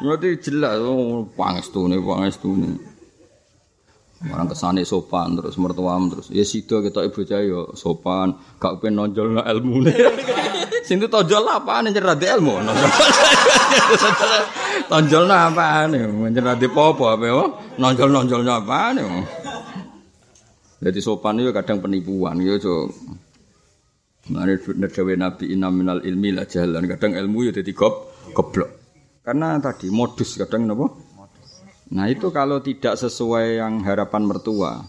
[0.00, 2.80] Berarti jelas oh pangestune, pangestune.
[4.18, 9.30] Orang kesane sopan terus mertuam terus ya sido kita ibu yo sopan gak pengen nonjol
[9.30, 9.86] no ilmu.
[10.82, 12.58] Sing tonjol apa nih cerdas ilmu
[14.90, 17.42] tonjol no apa nih cerdas popo apa yo
[17.78, 19.06] nonjol nonjol no apa nih.
[20.82, 22.86] Jadi sopan itu kadang penipuan yo cok.
[24.34, 28.70] Mari dawe Nabi inam minal ilmi lah jalan kadang ilmu yo jadi gob goblok.
[29.22, 31.07] Karena tadi modus kadang napa?
[31.88, 34.84] Nah itu kalau tidak sesuai yang harapan mertua,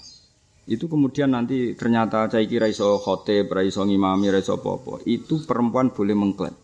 [0.67, 6.13] itu kemudian nanti ternyata cai kira iso khote, iso ngimami, iso apa itu perempuan boleh
[6.13, 6.55] mengklaim.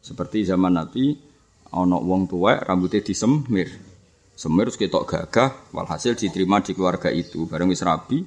[0.00, 1.12] Seperti zaman Nabi,
[1.76, 3.68] ono wong tua rambutnya disemir.
[4.36, 7.48] Semir terus ketok gagah, walhasil diterima di keluarga itu.
[7.48, 8.20] Bareng wis rabi,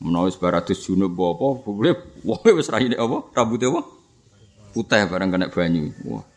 [0.00, 1.94] menawa baratus junub apa, boleh
[2.24, 3.32] wong wis raine apa?
[3.32, 3.80] Rambutnya apa?
[4.76, 5.92] Putih bareng kena banyu.
[6.04, 6.35] Wah.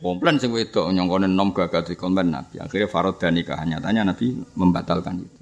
[0.00, 2.56] Komplain sing wedok nyongkone nom gagah di komplain Nabi.
[2.56, 5.40] Akhirnya Farod dan nikah nyatanya Nabi membatalkan itu.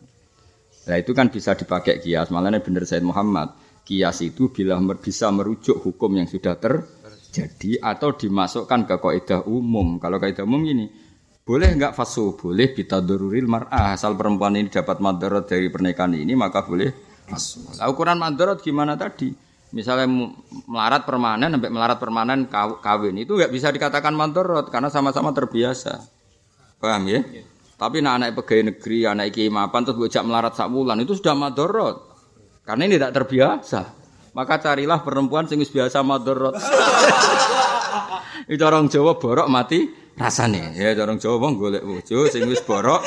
[0.90, 2.34] Nah itu kan bisa dipakai kias.
[2.34, 3.54] Malahnya bener Said Muhammad.
[3.86, 10.02] Kias itu bila bisa merujuk hukum yang sudah terjadi atau dimasukkan ke kaidah umum.
[10.02, 10.90] Kalau kaidah umum ini
[11.46, 12.36] boleh enggak fasu?
[12.36, 13.96] Boleh kita doruril mar'ah.
[13.96, 16.92] Asal perempuan ini dapat madarat dari pernikahan ini, maka boleh
[17.24, 17.64] fasu.
[17.78, 19.47] Nah, ukuran madarat gimana tadi?
[19.68, 20.08] Misalnya
[20.64, 26.08] melarat permanen sampai melarat permanen kawin itu enggak bisa dikatakan madarat karena sama-sama terbiasa.
[26.80, 27.20] Paham ya?
[27.78, 31.36] Tapi nah, anak pegawai negeri, anak iki mapan terus bocah melarat sak bulan itu sudah
[31.36, 32.00] madarat.
[32.64, 33.82] Karena ini tidak terbiasa.
[34.32, 36.56] Maka carilah perempuan sing biasa madarat.
[38.48, 39.84] itu orang Jawa borok mati
[40.16, 43.04] rasane ya orang Jawa wong golek bojo sing wis borok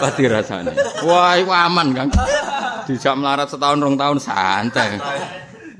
[0.00, 0.72] pati rasane
[1.04, 2.08] wah iku aman kan
[2.88, 4.96] dijak melarat setahun rong tahun santai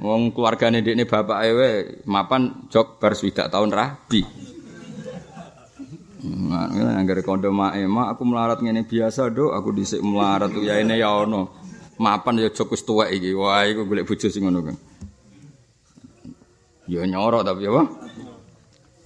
[0.05, 1.69] wong keluargane ndekne bapak ewe
[2.05, 4.21] mapan jok bar swidak tahun rabi
[6.81, 10.97] anggar kondo mae, mak aku melarat ngene biasa do, aku dhisik melarat tuh ya ini
[11.01, 11.53] ya ono.
[12.01, 13.37] Mapan ya jok wis tuwek iki.
[13.37, 14.77] Wah, iku golek bojo sing ngono kan.
[16.91, 17.83] Ya nyorok tapi apa?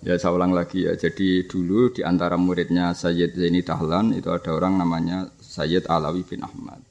[0.02, 0.94] Ya saya ulang lagi ya.
[0.94, 6.46] Jadi dulu di antara muridnya Sayyid Zaini Tahlan itu ada orang namanya Sayyid Alawi bin
[6.46, 6.87] Ahmad.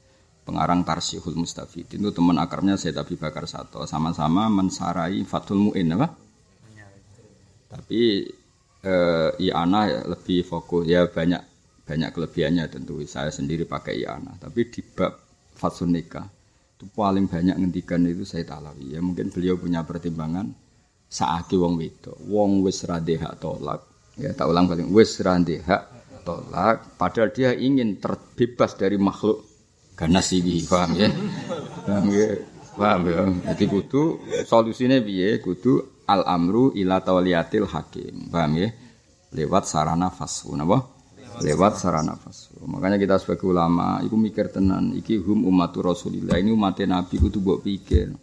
[0.48, 2.00] Pengarang Tarsihul Mustafid.
[2.00, 3.84] Itu teman akarnya Sayyid Abi Bakar Sato.
[3.84, 6.08] Sama-sama mensarai Fathul Mu'in apa?
[7.68, 8.24] Tapi
[8.80, 11.44] eh, Iana lebih fokus ya banyak
[11.84, 14.40] banyak kelebihannya tentu saya sendiri pakai Iana.
[14.40, 15.20] Tapi di bab
[15.52, 16.24] Fathul Nikah
[16.80, 18.96] itu paling banyak ngendikan itu Sayyid Alawi.
[18.96, 20.48] Ya mungkin beliau punya pertimbangan
[21.08, 23.80] saaki wong wedok wong wis ra hak tolak
[24.20, 25.82] ya tak ulang balik wis ra hak
[26.22, 29.40] tolak padahal dia ingin terbebas dari makhluk
[29.98, 31.10] ganas iki paham ya?
[31.82, 32.28] Paham ya?
[32.78, 33.20] Paham ya?
[33.50, 35.42] Jadi kudu solusinya piye?
[35.42, 38.30] Kudu al amru ila tawliyatil hakim.
[38.30, 38.70] Paham ya?
[39.34, 40.86] Lewat sarana fasu napa?
[41.42, 46.38] Lewat sarana fasu makanya kita sebagai ulama itu mikir tenan iki hum umatur rasulillah.
[46.38, 48.14] Ini umat nabi kudu mbok pikir.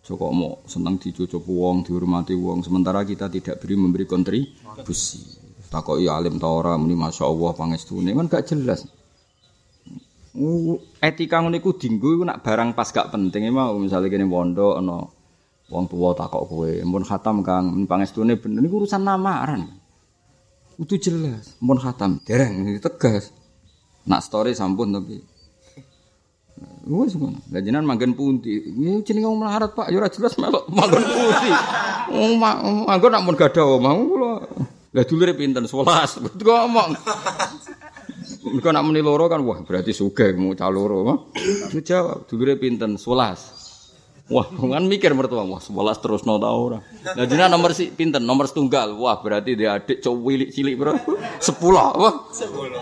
[0.00, 2.64] Joko mau senang dicucuk wong, dihormati wong.
[2.64, 5.20] Sementara kita tidak beri memberi kontribusi.
[5.68, 8.10] Takoi alim ta ora muni masyaallah pangestune.
[8.16, 8.88] Kan gak jelas.
[11.02, 15.02] Etika ngono iku dinggo iku nak barang pas gak penting mau misale kene pondok ana
[15.70, 19.70] wong tuwa takok kowe, mun khatam Kang, mun pangestune bener niku urusan namaran.
[20.78, 23.30] Itu jelas, mun khatam dereng tegas.
[24.06, 25.22] Nak story sampun tapi
[26.90, 27.38] Wes ngono.
[27.54, 28.50] Lah jenengan manggen pundi?
[28.82, 29.94] Ya jenenge wong melarat, Pak.
[29.94, 31.50] Ya ora jelas melok manggon pundi.
[32.86, 34.34] Manggon nak mun gadah omah kula.
[34.90, 36.18] Lah dulure pinten 11.
[36.26, 36.98] Betul ngomong.
[38.40, 41.32] Mereka nak muni loro kan wah berarti sugih mau cah loro.
[41.72, 43.60] Jawab dulure pinten 11.
[44.30, 46.78] Wah, kan mikir mertua, wah sebelas terus no tau ora.
[47.02, 48.94] Nah jenengan nomor si pinten, nomor setunggal.
[48.94, 50.94] Wah, berarti dia adik cowok cilik bro.
[51.42, 52.30] Sepuluh, wah.
[52.30, 52.78] Sepuluh.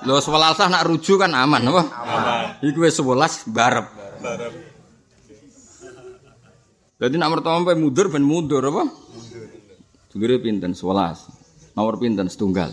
[0.00, 1.82] Lho sewelasah nak rujuk kan aman apa?
[1.92, 2.44] Aman.
[2.64, 3.84] Iku wis sewelas barep.
[4.24, 4.52] Barep.
[6.96, 8.88] Jadi nak mertua sampai mundur ben mundur apa?
[8.88, 9.44] Mundur.
[10.08, 11.28] Dulure pinten sewelas.
[11.76, 12.72] Nomor pinten setunggal.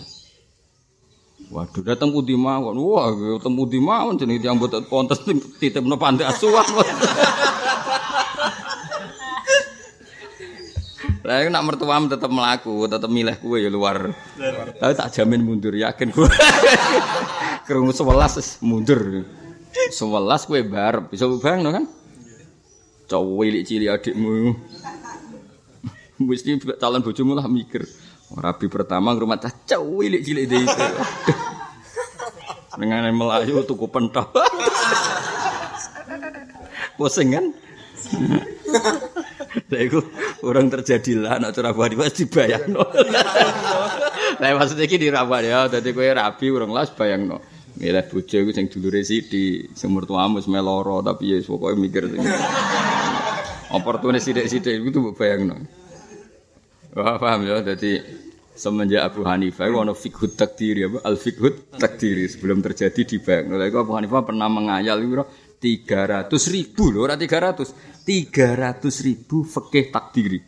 [1.48, 2.76] Waduh datang putih mawon.
[2.76, 5.24] Wah, datang putih mawon jenenge diambut pontes
[5.60, 6.68] titipno pantai asuhan.
[11.28, 14.16] Lah nak mertuam tetap melaku, tetap milih kue ya luar.
[14.80, 16.32] Tapi tak jamin mundur, yakin kue.
[17.68, 19.28] Kerungu sebelas mundur.
[19.92, 21.84] Sebelas kue bar, bisa bang kan?
[23.12, 24.56] Cowok cilik adikmu.
[26.24, 27.84] Mesti calon bojomu lah mikir.
[28.28, 30.86] Rabi pertama rumah cowok cilik cilik deh itu.
[32.78, 34.36] Dengan Melayu tuku pentok.
[37.00, 37.46] Pusing kan?
[39.68, 40.00] Lah iku
[40.44, 42.84] orang terjadilah anak cara buat wis dibayangno.
[44.38, 47.42] Lah maksud iki dirawat ya dadi kowe rabi urung las bayangno.
[47.78, 52.22] Milih bojo iku sing dulure sithik, sumur tuamu wis meloro tapi ya pokoke mikir sing
[53.70, 55.58] oportunis sithik-sithik iku tuh bayangno.
[56.98, 58.02] Wah paham ya dadi
[58.58, 63.54] semenjak Abu Hanifah itu fikhut takdiri apa al fikhut takdiri sebelum terjadi di bank.
[63.54, 65.22] Lalu Abu Hanifah pernah mengayal itu
[65.62, 70.42] tiga ratus ribu loh, ratus, tiga ratus ribu fakih takdiri.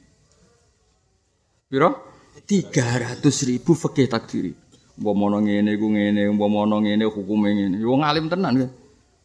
[2.49, 4.51] Tiga ratus ribu fakih takdiri.
[4.97, 7.77] Umpama ngene iku ngene, umpama ngene hukume ngene.
[7.77, 8.71] Yo ngalim tenan kan.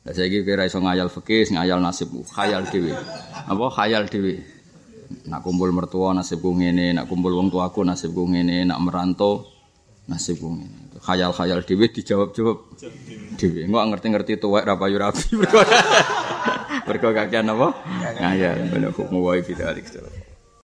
[0.05, 2.93] Lah saiki kira iso ngayal fikih, ngayal nasib, khayal dhewe.
[3.49, 4.53] Apa khayal dhewe.
[5.31, 9.47] Nak kumpul mertua nasibku ngene, nak kumpul wong tuaku nasibku ngene, nak merantau
[10.11, 10.99] nasibku ngene.
[11.05, 12.59] Khayal-khayal dhewe dijawab-jawab
[13.37, 13.61] dhewe.
[13.69, 15.25] Engko ngerti-ngerti tuwek ra payu rabi.
[16.89, 17.69] Mergo kakean apa?
[18.21, 19.89] Ngayal, bener hukum wae bidalik.